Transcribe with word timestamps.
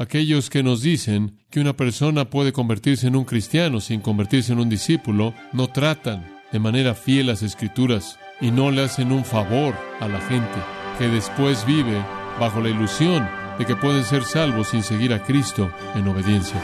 Aquellos 0.00 0.48
que 0.48 0.62
nos 0.62 0.80
dicen 0.80 1.40
que 1.50 1.58
una 1.58 1.72
persona 1.72 2.30
puede 2.30 2.52
convertirse 2.52 3.08
en 3.08 3.16
un 3.16 3.24
cristiano 3.24 3.80
sin 3.80 4.00
convertirse 4.00 4.52
en 4.52 4.60
un 4.60 4.68
discípulo, 4.68 5.34
no 5.52 5.66
tratan 5.66 6.24
de 6.52 6.60
manera 6.60 6.94
fiel 6.94 7.26
las 7.26 7.42
escrituras 7.42 8.16
y 8.40 8.52
no 8.52 8.70
le 8.70 8.84
hacen 8.84 9.10
un 9.10 9.24
favor 9.24 9.74
a 9.98 10.06
la 10.06 10.20
gente 10.20 10.60
que 10.98 11.08
después 11.08 11.66
vive 11.66 12.00
bajo 12.38 12.60
la 12.60 12.68
ilusión 12.68 13.28
de 13.58 13.66
que 13.66 13.74
pueden 13.74 14.04
ser 14.04 14.22
salvos 14.22 14.68
sin 14.68 14.84
seguir 14.84 15.12
a 15.12 15.24
Cristo 15.24 15.68
en 15.96 16.06
obediencia. 16.06 16.60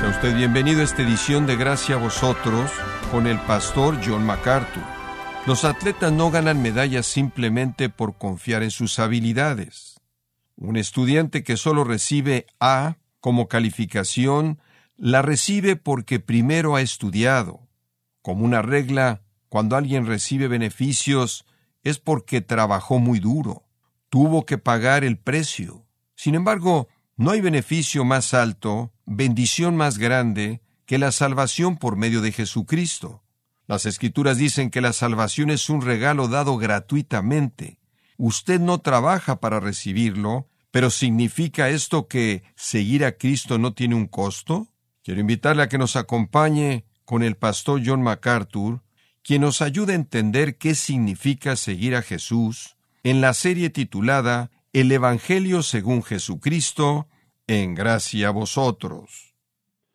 Sea 0.00 0.08
usted 0.08 0.34
bienvenido 0.34 0.80
a 0.80 0.84
esta 0.84 1.02
edición 1.02 1.46
de 1.46 1.56
Gracia 1.56 1.96
a 1.96 1.98
vosotros 1.98 2.70
con 3.10 3.26
el 3.26 3.38
pastor 3.40 4.00
John 4.02 4.24
MacArthur. 4.24 5.01
Los 5.44 5.64
atletas 5.64 6.12
no 6.12 6.30
ganan 6.30 6.62
medallas 6.62 7.04
simplemente 7.04 7.88
por 7.88 8.16
confiar 8.16 8.62
en 8.62 8.70
sus 8.70 9.00
habilidades. 9.00 10.00
Un 10.54 10.76
estudiante 10.76 11.42
que 11.42 11.56
solo 11.56 11.82
recibe 11.82 12.46
A 12.60 12.98
como 13.18 13.48
calificación 13.48 14.60
la 14.96 15.20
recibe 15.20 15.74
porque 15.74 16.20
primero 16.20 16.76
ha 16.76 16.80
estudiado. 16.80 17.68
Como 18.22 18.44
una 18.44 18.62
regla, 18.62 19.22
cuando 19.48 19.74
alguien 19.74 20.06
recibe 20.06 20.46
beneficios 20.46 21.44
es 21.82 21.98
porque 21.98 22.40
trabajó 22.40 23.00
muy 23.00 23.18
duro, 23.18 23.64
tuvo 24.10 24.46
que 24.46 24.58
pagar 24.58 25.02
el 25.02 25.18
precio. 25.18 25.84
Sin 26.14 26.36
embargo, 26.36 26.86
no 27.16 27.32
hay 27.32 27.40
beneficio 27.40 28.04
más 28.04 28.32
alto, 28.32 28.92
bendición 29.06 29.76
más 29.76 29.98
grande, 29.98 30.62
que 30.86 30.98
la 30.98 31.10
salvación 31.10 31.78
por 31.78 31.96
medio 31.96 32.20
de 32.20 32.30
Jesucristo. 32.30 33.21
Las 33.72 33.86
escrituras 33.86 34.36
dicen 34.36 34.68
que 34.68 34.82
la 34.82 34.92
salvación 34.92 35.48
es 35.48 35.70
un 35.70 35.80
regalo 35.80 36.28
dado 36.28 36.58
gratuitamente. 36.58 37.78
Usted 38.18 38.60
no 38.60 38.82
trabaja 38.82 39.40
para 39.40 39.60
recibirlo, 39.60 40.46
pero 40.70 40.90
¿significa 40.90 41.70
esto 41.70 42.06
que 42.06 42.42
seguir 42.54 43.02
a 43.02 43.12
Cristo 43.12 43.56
no 43.56 43.72
tiene 43.72 43.94
un 43.94 44.08
costo? 44.08 44.68
Quiero 45.02 45.22
invitarle 45.22 45.62
a 45.62 45.70
que 45.70 45.78
nos 45.78 45.96
acompañe 45.96 46.84
con 47.06 47.22
el 47.22 47.36
pastor 47.36 47.80
John 47.82 48.02
MacArthur, 48.02 48.82
quien 49.22 49.40
nos 49.40 49.62
ayuda 49.62 49.92
a 49.92 49.96
entender 49.96 50.58
qué 50.58 50.74
significa 50.74 51.56
seguir 51.56 51.96
a 51.96 52.02
Jesús 52.02 52.76
en 53.02 53.22
la 53.22 53.32
serie 53.32 53.70
titulada 53.70 54.50
El 54.74 54.92
Evangelio 54.92 55.62
según 55.62 56.02
Jesucristo, 56.02 57.08
en 57.46 57.74
gracia 57.74 58.28
a 58.28 58.32
vosotros. 58.32 59.34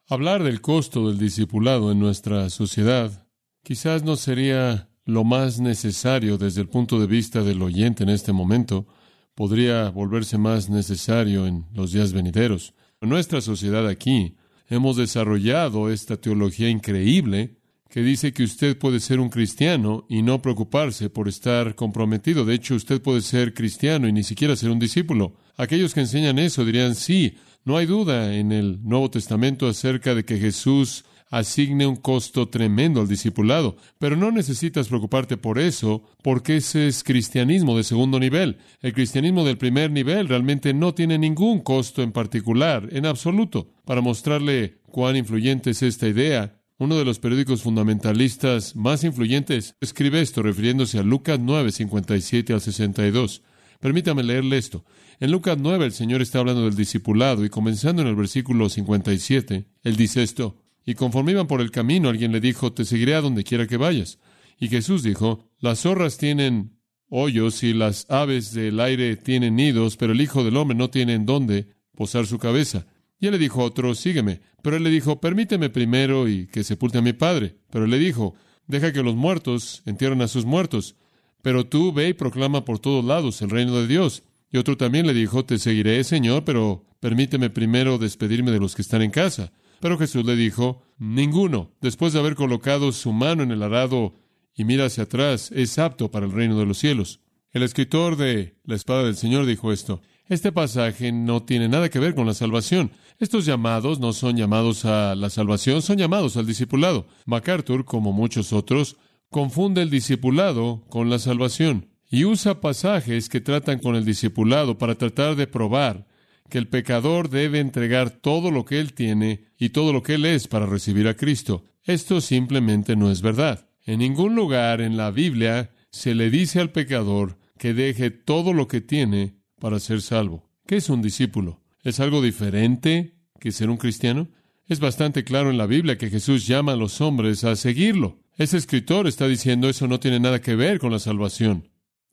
Hablar 0.10 0.42
del 0.42 0.62
costo 0.62 1.10
del 1.10 1.20
discipulado 1.20 1.92
en 1.92 2.00
nuestra 2.00 2.50
sociedad 2.50 3.27
quizás 3.68 4.02
no 4.02 4.16
sería 4.16 4.88
lo 5.04 5.26
más 5.26 5.60
necesario 5.60 6.38
desde 6.38 6.62
el 6.62 6.70
punto 6.70 7.02
de 7.02 7.06
vista 7.06 7.44
del 7.44 7.62
oyente 7.62 8.04
en 8.04 8.08
este 8.10 8.32
momento, 8.32 8.88
podría 9.36 9.90
volverse 9.90 10.38
más 10.38 10.70
necesario 10.70 11.46
en 11.46 11.66
los 11.74 11.92
días 11.92 12.14
venideros. 12.14 12.74
En 13.02 13.10
nuestra 13.10 13.42
sociedad 13.42 13.86
aquí 13.86 14.38
hemos 14.70 14.96
desarrollado 14.96 15.92
esta 15.92 16.16
teología 16.16 16.70
increíble 16.70 17.58
que 17.90 18.04
dice 18.04 18.32
que 18.32 18.46
usted 18.46 18.78
puede 18.78 19.02
ser 19.02 19.20
un 19.20 19.28
cristiano 19.28 20.06
y 20.08 20.22
no 20.22 20.42
preocuparse 20.42 21.10
por 21.10 21.28
estar 21.28 21.76
comprometido. 21.76 22.46
De 22.46 22.56
hecho, 22.56 22.76
usted 22.76 23.02
puede 23.02 23.20
ser 23.20 23.54
cristiano 23.54 24.08
y 24.08 24.14
ni 24.14 24.24
siquiera 24.24 24.56
ser 24.56 24.70
un 24.70 24.80
discípulo. 24.80 25.36
Aquellos 25.58 25.94
que 25.94 26.00
enseñan 26.00 26.40
eso 26.40 26.64
dirían, 26.64 26.96
sí, 26.96 27.36
no 27.66 27.76
hay 27.76 27.86
duda 27.86 28.34
en 28.34 28.54
el 28.54 28.82
Nuevo 28.82 29.12
Testamento 29.12 29.68
acerca 29.68 30.16
de 30.16 30.24
que 30.24 30.38
Jesús 30.38 31.04
asigne 31.30 31.86
un 31.86 31.96
costo 31.96 32.50
tremendo 32.50 33.02
al 33.02 33.08
discipulado, 33.08 33.78
pero 34.00 34.16
no 34.16 34.32
necesitas 34.32 34.88
preocuparte 34.88 35.38
por 35.38 35.60
eso, 35.60 36.04
porque 36.24 36.58
ese 36.58 36.88
es 36.88 37.04
cristianismo 37.04 37.78
de 37.78 37.84
segundo 37.84 38.20
nivel. 38.20 38.58
El 38.82 38.94
cristianismo 38.94 39.44
del 39.44 39.58
primer 39.58 39.92
nivel 39.92 40.28
realmente 40.28 40.74
no 40.74 40.94
tiene 40.94 41.18
ningún 41.18 41.60
costo 41.60 42.02
en 42.02 42.12
particular, 42.12 42.88
en 42.92 43.06
absoluto. 43.06 43.70
Para 43.86 44.02
mostrarle 44.02 44.80
cuán 44.90 45.16
influyente 45.16 45.72
es 45.72 45.84
esta 45.84 46.08
idea, 46.08 46.58
uno 46.80 46.96
de 46.96 47.06
los 47.06 47.18
periódicos 47.18 47.64
fundamentalistas 47.64 48.76
más 48.76 49.04
influyentes 49.04 49.76
escribe 49.82 50.22
esto 50.22 50.44
refiriéndose 50.44 51.00
a 51.00 51.04
Lucas 51.04 51.40
9, 51.42 51.72
57 51.72 52.54
al 52.54 52.62
62. 52.62 53.42
Permítame 53.80 54.24
leerle 54.24 54.58
esto. 54.58 54.86
En 55.20 55.32
Lucas 55.32 55.58
9 55.60 55.86
el 55.86 55.92
Señor 55.92 56.22
está 56.22 56.38
hablando 56.40 56.66
del 56.66 56.76
discipulado 56.76 57.44
y 57.44 57.50
comenzando 57.50 58.04
en 58.04 58.08
el 58.08 58.16
versículo 58.16 58.70
57, 58.70 59.68
Él 59.84 59.96
dice 59.96 60.22
esto, 60.22 60.67
y 60.88 60.96
conforme 60.96 61.34
iban 61.34 61.48
por 61.48 61.60
el 61.60 61.70
camino, 61.70 62.08
alguien 62.08 62.32
le 62.32 62.40
dijo, 62.40 62.72
te 62.72 62.86
seguiré 62.86 63.14
a 63.14 63.20
donde 63.20 63.44
quiera 63.44 63.68
que 63.68 63.76
vayas. 63.76 64.20
Y 64.58 64.70
Jesús 64.70 65.04
dijo, 65.04 65.44
las 65.60 65.82
zorras 65.82 66.18
tienen 66.18 66.80
hoyos 67.10 67.62
y 67.62 67.74
las 67.74 68.10
aves 68.10 68.54
del 68.54 68.80
aire 68.80 69.18
tienen 69.18 69.58
nidos, 69.58 69.98
pero 69.98 70.14
el 70.14 70.22
Hijo 70.22 70.46
del 70.46 70.56
Hombre 70.56 70.78
no 70.78 70.90
tiene 70.90 71.14
en 71.14 71.26
dónde 71.26 71.68
posar 71.94 72.26
su 72.26 72.40
cabeza. 72.40 72.88
Y 73.20 73.26
él 73.26 73.34
le 73.34 73.38
dijo 73.38 73.62
a 73.62 73.66
otro, 73.66 73.94
sígueme. 73.96 74.40
Pero 74.62 74.78
él 74.78 74.84
le 74.84 74.90
dijo, 74.90 75.20
permíteme 75.20 75.70
primero 75.70 76.30
y 76.30 76.48
que 76.48 76.64
sepulte 76.64 77.00
a 77.00 77.02
mi 77.02 77.12
padre. 77.12 77.58
Pero 77.70 77.84
él 77.84 77.92
le 77.92 78.00
dijo, 78.00 78.36
deja 78.66 78.94
que 78.94 79.04
los 79.04 79.18
muertos 79.18 79.84
entierren 79.86 80.22
a 80.22 80.30
sus 80.30 80.46
muertos. 80.46 80.96
Pero 81.42 81.66
tú 81.66 81.92
ve 81.92 82.08
y 82.08 82.14
proclama 82.14 82.64
por 82.64 82.80
todos 82.80 83.04
lados 83.04 83.42
el 83.42 83.50
reino 83.50 83.76
de 83.76 83.88
Dios. 83.88 84.24
Y 84.50 84.58
otro 84.58 84.78
también 84.78 85.06
le 85.06 85.14
dijo, 85.14 85.44
te 85.44 85.60
seguiré, 85.60 86.02
Señor, 86.06 86.46
pero 86.46 86.86
permíteme 87.02 87.50
primero 87.50 87.98
despedirme 87.98 88.52
de 88.52 88.60
los 88.62 88.74
que 88.74 88.84
están 88.84 89.02
en 89.02 89.12
casa. 89.12 89.52
Pero 89.80 89.98
Jesús 89.98 90.26
le 90.26 90.36
dijo, 90.36 90.82
ninguno, 90.98 91.72
después 91.82 92.14
de 92.14 92.20
haber 92.20 92.36
colocado 92.36 92.92
su 92.92 93.14
mano 93.14 93.44
en 93.44 93.52
el 93.52 93.64
arado 93.64 94.16
y 94.56 94.66
mira 94.66 94.86
hacia 94.86 95.04
atrás, 95.04 95.52
es 95.54 95.78
apto 95.78 96.10
para 96.10 96.26
el 96.26 96.32
reino 96.32 96.58
de 96.58 96.66
los 96.66 96.80
cielos. 96.80 97.20
El 97.52 97.64
escritor 97.64 98.18
de 98.18 98.56
La 98.66 98.76
espada 98.76 99.04
del 99.04 99.16
Señor 99.16 99.46
dijo 99.46 99.72
esto. 99.72 100.02
Este 100.30 100.52
pasaje 100.52 101.12
no 101.12 101.44
tiene 101.44 101.70
nada 101.70 101.90
que 101.90 102.00
ver 102.00 102.14
con 102.14 102.28
la 102.28 102.34
salvación. 102.34 102.92
Estos 103.20 103.46
llamados 103.46 104.00
no 104.00 104.12
son 104.14 104.36
llamados 104.36 104.84
a 104.84 105.16
la 105.16 105.30
salvación, 105.30 105.82
son 105.82 105.98
llamados 105.98 106.36
al 106.36 106.46
discipulado. 106.46 107.08
MacArthur, 107.26 107.86
como 107.86 108.12
muchos 108.12 108.52
otros, 108.52 108.98
confunde 109.30 109.82
el 109.82 109.90
discipulado 109.90 110.84
con 110.90 111.10
la 111.10 111.20
salvación 111.20 111.88
y 112.10 112.26
usa 112.26 112.62
pasajes 112.62 113.30
que 113.30 113.42
tratan 113.42 113.80
con 113.80 113.96
el 113.96 114.06
discipulado 114.06 114.78
para 114.78 114.96
tratar 114.96 115.36
de 115.36 115.48
probar 115.48 116.08
que 116.50 116.58
el 116.58 116.68
pecador 116.68 117.30
debe 117.30 117.60
entregar 117.60 118.10
todo 118.10 118.52
lo 118.52 118.66
que 118.66 118.80
él 118.80 118.94
tiene 118.94 119.46
y 119.58 119.70
todo 119.70 119.94
lo 119.94 120.04
que 120.04 120.16
él 120.16 120.26
es 120.26 120.48
para 120.48 120.66
recibir 120.66 121.08
a 121.08 121.16
Cristo. 121.16 121.66
Esto 121.84 122.22
simplemente 122.22 122.96
no 122.96 123.12
es 123.12 123.22
verdad. 123.22 123.68
En 123.86 124.00
ningún 124.00 124.36
lugar 124.36 124.82
en 124.82 124.98
la 124.98 125.12
Biblia 125.12 125.72
se 125.92 126.16
le 126.16 126.30
dice 126.30 126.60
al 126.60 126.72
pecador 126.72 127.38
que 127.58 127.74
deje 127.74 128.12
todo 128.12 128.54
lo 128.54 128.68
que 128.68 128.82
tiene 128.82 129.38
para 129.60 129.80
ser 129.80 130.02
salvo. 130.02 130.50
¿Qué 130.66 130.78
es 130.78 130.90
un 130.90 131.02
discípulo? 131.02 131.62
¿Es 131.84 132.00
algo 132.00 132.22
diferente 132.22 133.16
que 133.40 133.52
ser 133.52 133.70
un 133.70 133.78
cristiano? 133.78 134.28
Es 134.68 134.80
bastante 134.80 135.24
claro 135.24 135.50
en 135.50 135.58
la 135.58 135.66
Biblia 135.66 135.98
que 135.98 136.10
Jesús 136.10 136.46
llama 136.46 136.74
a 136.74 136.76
los 136.76 137.00
hombres 137.00 137.44
a 137.46 137.56
seguirlo. 137.56 138.20
Ese 138.36 138.58
escritor 138.58 139.08
está 139.08 139.28
diciendo 139.28 139.70
eso 139.70 139.88
no 139.88 140.00
tiene 140.00 140.20
nada 140.20 140.42
que 140.42 140.56
ver 140.56 140.80
con 140.80 140.92
la 140.92 141.00
salvación. 141.00 141.70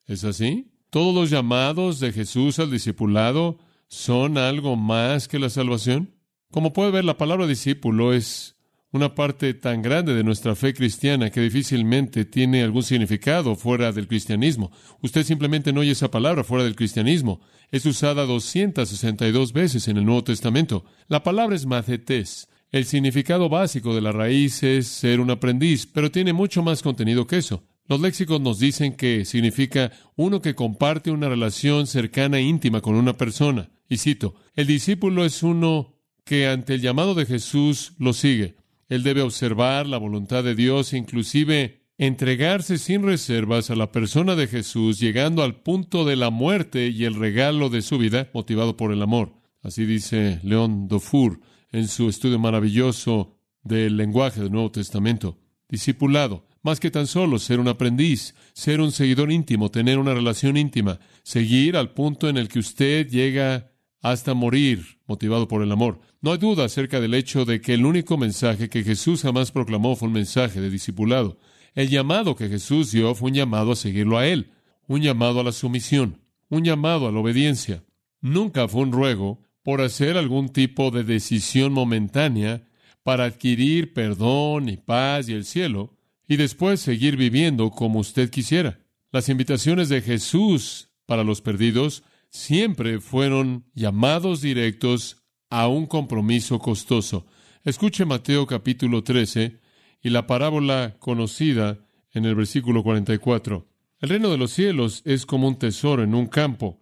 ¿Es 0.07 0.25
así? 0.25 0.71
¿Todos 0.91 1.15
los 1.15 1.31
llamados 1.31 1.99
de 1.99 2.13
Jesús 2.13 2.61
al 2.61 2.71
discipulado 2.71 3.59
son 3.89 4.39
algo 4.39 4.77
más 4.77 5.29
que 5.29 5.39
la 5.39 5.51
salvación? 5.51 6.15
Como 6.51 6.73
puede 6.73 6.91
ver, 6.91 7.05
la 7.05 7.19
palabra 7.19 7.47
discípulo 7.47 8.13
es 8.13 8.55
una 8.95 9.17
parte 9.17 9.55
tan 9.55 9.83
grande 9.83 10.15
de 10.15 10.23
nuestra 10.23 10.55
fe 10.55 10.73
cristiana 10.73 11.31
que 11.31 11.41
difícilmente 11.41 12.25
tiene 12.25 12.63
algún 12.63 12.85
significado 12.85 13.57
fuera 13.57 13.91
del 13.91 14.07
cristianismo. 14.07 14.71
Usted 15.03 15.25
simplemente 15.25 15.73
no 15.73 15.81
oye 15.81 15.91
esa 15.91 16.13
palabra 16.13 16.45
fuera 16.45 16.63
del 16.63 16.77
cristianismo. 16.77 17.41
Es 17.73 17.85
usada 17.87 18.25
262 18.25 19.53
veces 19.53 19.89
en 19.89 19.97
el 19.97 20.05
Nuevo 20.05 20.23
Testamento. 20.23 20.85
La 21.09 21.25
palabra 21.25 21.57
es 21.57 21.67
macetes. 21.67 22.49
El 22.71 22.85
significado 22.85 23.49
básico 23.49 23.97
de 23.97 24.01
la 24.01 24.13
raíz 24.13 24.63
es 24.63 24.87
ser 24.87 25.19
un 25.19 25.33
aprendiz, 25.33 25.87
pero 25.87 26.13
tiene 26.13 26.33
mucho 26.33 26.63
más 26.63 26.81
contenido 26.81 27.27
que 27.27 27.39
eso. 27.39 27.65
Los 27.89 28.01
léxicos 28.01 28.41
nos 28.41 28.61
dicen 28.61 28.95
que 28.95 29.25
significa 29.25 29.91
uno 30.15 30.41
que 30.41 30.55
comparte 30.55 31.11
una 31.11 31.29
relación 31.29 31.89
cercana 31.89 32.39
e 32.39 32.43
íntima 32.43 32.81
con 32.81 32.95
una 32.95 33.17
persona. 33.17 33.71
Y 33.89 33.99
cito, 33.99 34.35
el 34.55 34.67
discípulo 34.67 35.25
es 35.25 35.43
uno 35.43 35.95
que 36.25 36.49
ante 36.49 36.75
el 36.75 36.81
llamado 36.81 37.15
de 37.15 37.27
Jesús 37.27 37.93
lo 37.99 38.13
sigue. 38.13 38.57
Él 38.89 39.03
debe 39.03 39.23
observar 39.23 39.87
la 39.87 39.99
voluntad 39.99 40.45
de 40.45 40.55
Dios 40.55 40.93
inclusive 40.93 41.85
entregarse 41.99 42.79
sin 42.79 43.03
reservas 43.03 43.71
a 43.71 43.77
la 43.77 43.93
persona 43.93 44.35
de 44.35 44.47
Jesús, 44.49 44.99
llegando 44.99 45.43
al 45.43 45.61
punto 45.61 46.05
de 46.05 46.17
la 46.17 46.31
muerte 46.31 46.89
y 46.89 47.05
el 47.05 47.15
regalo 47.15 47.69
de 47.69 47.83
su 47.83 47.99
vida, 47.99 48.31
motivado 48.35 48.77
por 48.77 48.93
el 48.93 49.03
amor. 49.03 49.35
Así 49.63 49.87
dice 49.87 50.41
León 50.43 50.89
Dufour 50.89 51.41
en 51.71 51.89
su 51.89 52.09
estudio 52.09 52.39
maravilloso 52.39 53.39
del 53.63 53.97
lenguaje 53.97 54.41
del 54.41 54.53
Nuevo 54.53 54.71
Testamento. 54.71 55.39
Discipulado, 55.69 56.47
más 56.63 56.81
que 56.81 56.91
tan 56.91 57.07
solo 57.07 57.39
ser 57.39 57.61
un 57.61 57.69
aprendiz, 57.69 58.35
ser 58.53 58.81
un 58.81 58.93
seguidor 58.93 59.31
íntimo, 59.33 59.71
tener 59.71 59.99
una 59.99 60.15
relación 60.15 60.57
íntima, 60.57 60.99
seguir 61.23 61.77
al 61.77 61.93
punto 61.93 62.29
en 62.29 62.37
el 62.37 62.49
que 62.49 62.59
usted 62.59 63.09
llega 63.09 63.71
hasta 64.05 64.35
morir, 64.35 64.99
motivado 65.07 65.49
por 65.49 65.63
el 65.63 65.73
amor. 65.73 65.99
No 66.21 66.33
hay 66.33 66.39
duda 66.39 66.67
acerca 66.67 67.01
del 67.01 67.15
hecho 67.15 67.47
de 67.47 67.63
que 67.63 67.73
el 67.73 67.87
único 67.87 68.19
mensaje 68.19 68.69
que 68.69 68.85
Jesús 68.85 69.23
jamás 69.23 69.51
proclamó 69.51 69.97
fue 69.97 70.09
un 70.09 70.15
mensaje 70.15 70.61
de 70.61 70.69
discipulado. 70.69 71.39
El 71.75 71.89
llamado 71.89 72.37
que 72.37 72.51
Jesús 72.51 72.93
dio 72.93 73.15
fue 73.15 73.31
un 73.31 73.35
llamado 73.35 73.73
a 73.73 73.77
seguirlo 73.77 74.19
a 74.19 74.27
Él, 74.27 74.53
un 74.89 75.01
llamado 75.01 75.41
a 75.41 75.43
la 75.43 75.53
sumisión, 75.53 76.21
un 76.51 76.65
llamado 76.65 77.09
a 77.09 77.13
la 77.13 77.19
obediencia. 77.19 77.83
Nunca 78.21 78.69
fue 78.69 78.83
un 78.83 78.93
ruego 78.93 79.41
por 79.63 79.81
hacer 79.81 80.19
algún 80.19 80.51
tipo 80.51 80.91
de 80.91 81.03
decisión 81.03 81.73
momentánea 81.73 82.69
para 83.05 83.25
adquirir 83.25 83.95
perdón 83.95 84.69
y 84.69 84.77
paz 84.77 85.31
y 85.31 85.33
el 85.33 85.47
cielo, 85.47 85.97
y 86.29 86.37
después 86.37 86.79
seguir 86.79 87.17
viviendo 87.17 87.71
como 87.71 88.01
usted 88.01 88.29
quisiera. 88.29 88.81
Las 89.13 89.31
invitaciones 89.31 89.89
de 89.89 90.03
Jesús 90.03 90.91
para 91.07 91.25
los 91.25 91.41
perdidos 91.41 92.05
siempre 92.35 93.01
fueron 93.01 93.65
llamados 93.75 94.41
directos 94.41 95.23
a 95.51 95.69
un 95.69 95.87
compromiso 95.87 96.59
costoso. 96.59 97.27
Escuche 97.63 98.05
Mateo 98.05 98.45
capítulo 98.45 99.05
13 99.05 99.61
y 100.03 100.11
la 100.11 100.27
parábola 100.27 100.97
conocida 100.99 101.79
en 102.13 102.25
el 102.25 102.35
versículo 102.35 102.83
44. 102.83 103.69
El 104.01 104.09
reino 104.09 104.31
de 104.31 104.37
los 104.37 104.51
cielos 104.51 105.03
es 105.05 105.27
como 105.27 105.47
un 105.47 105.61
tesoro 105.61 106.03
en 106.03 106.13
un 106.13 106.27
campo, 106.27 106.81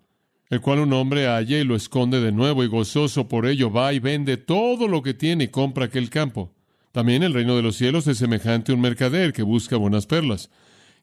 el 0.49 0.63
cual 0.63 0.81
un 0.81 0.95
hombre 0.95 1.27
halla 1.27 1.59
y 1.59 1.65
lo 1.65 1.77
esconde 1.77 2.23
de 2.23 2.33
nuevo 2.33 2.65
y 2.65 2.67
gozoso 2.67 3.29
por 3.29 3.47
ello 3.47 3.71
va 3.71 3.93
y 3.93 3.99
vende 3.99 4.39
todo 4.39 4.89
lo 4.89 5.03
que 5.03 5.13
tiene 5.13 5.45
y 5.45 5.49
compra 5.49 5.85
aquel 5.85 6.09
campo. 6.09 6.55
También 6.93 7.23
el 7.23 7.35
reino 7.35 7.57
de 7.57 7.63
los 7.63 7.77
cielos 7.77 8.07
es 8.07 8.17
semejante 8.17 8.73
a 8.73 8.75
un 8.75 8.81
mercader 8.81 9.35
que 9.35 9.43
busca 9.43 9.77
buenas 9.77 10.07
perlas, 10.07 10.51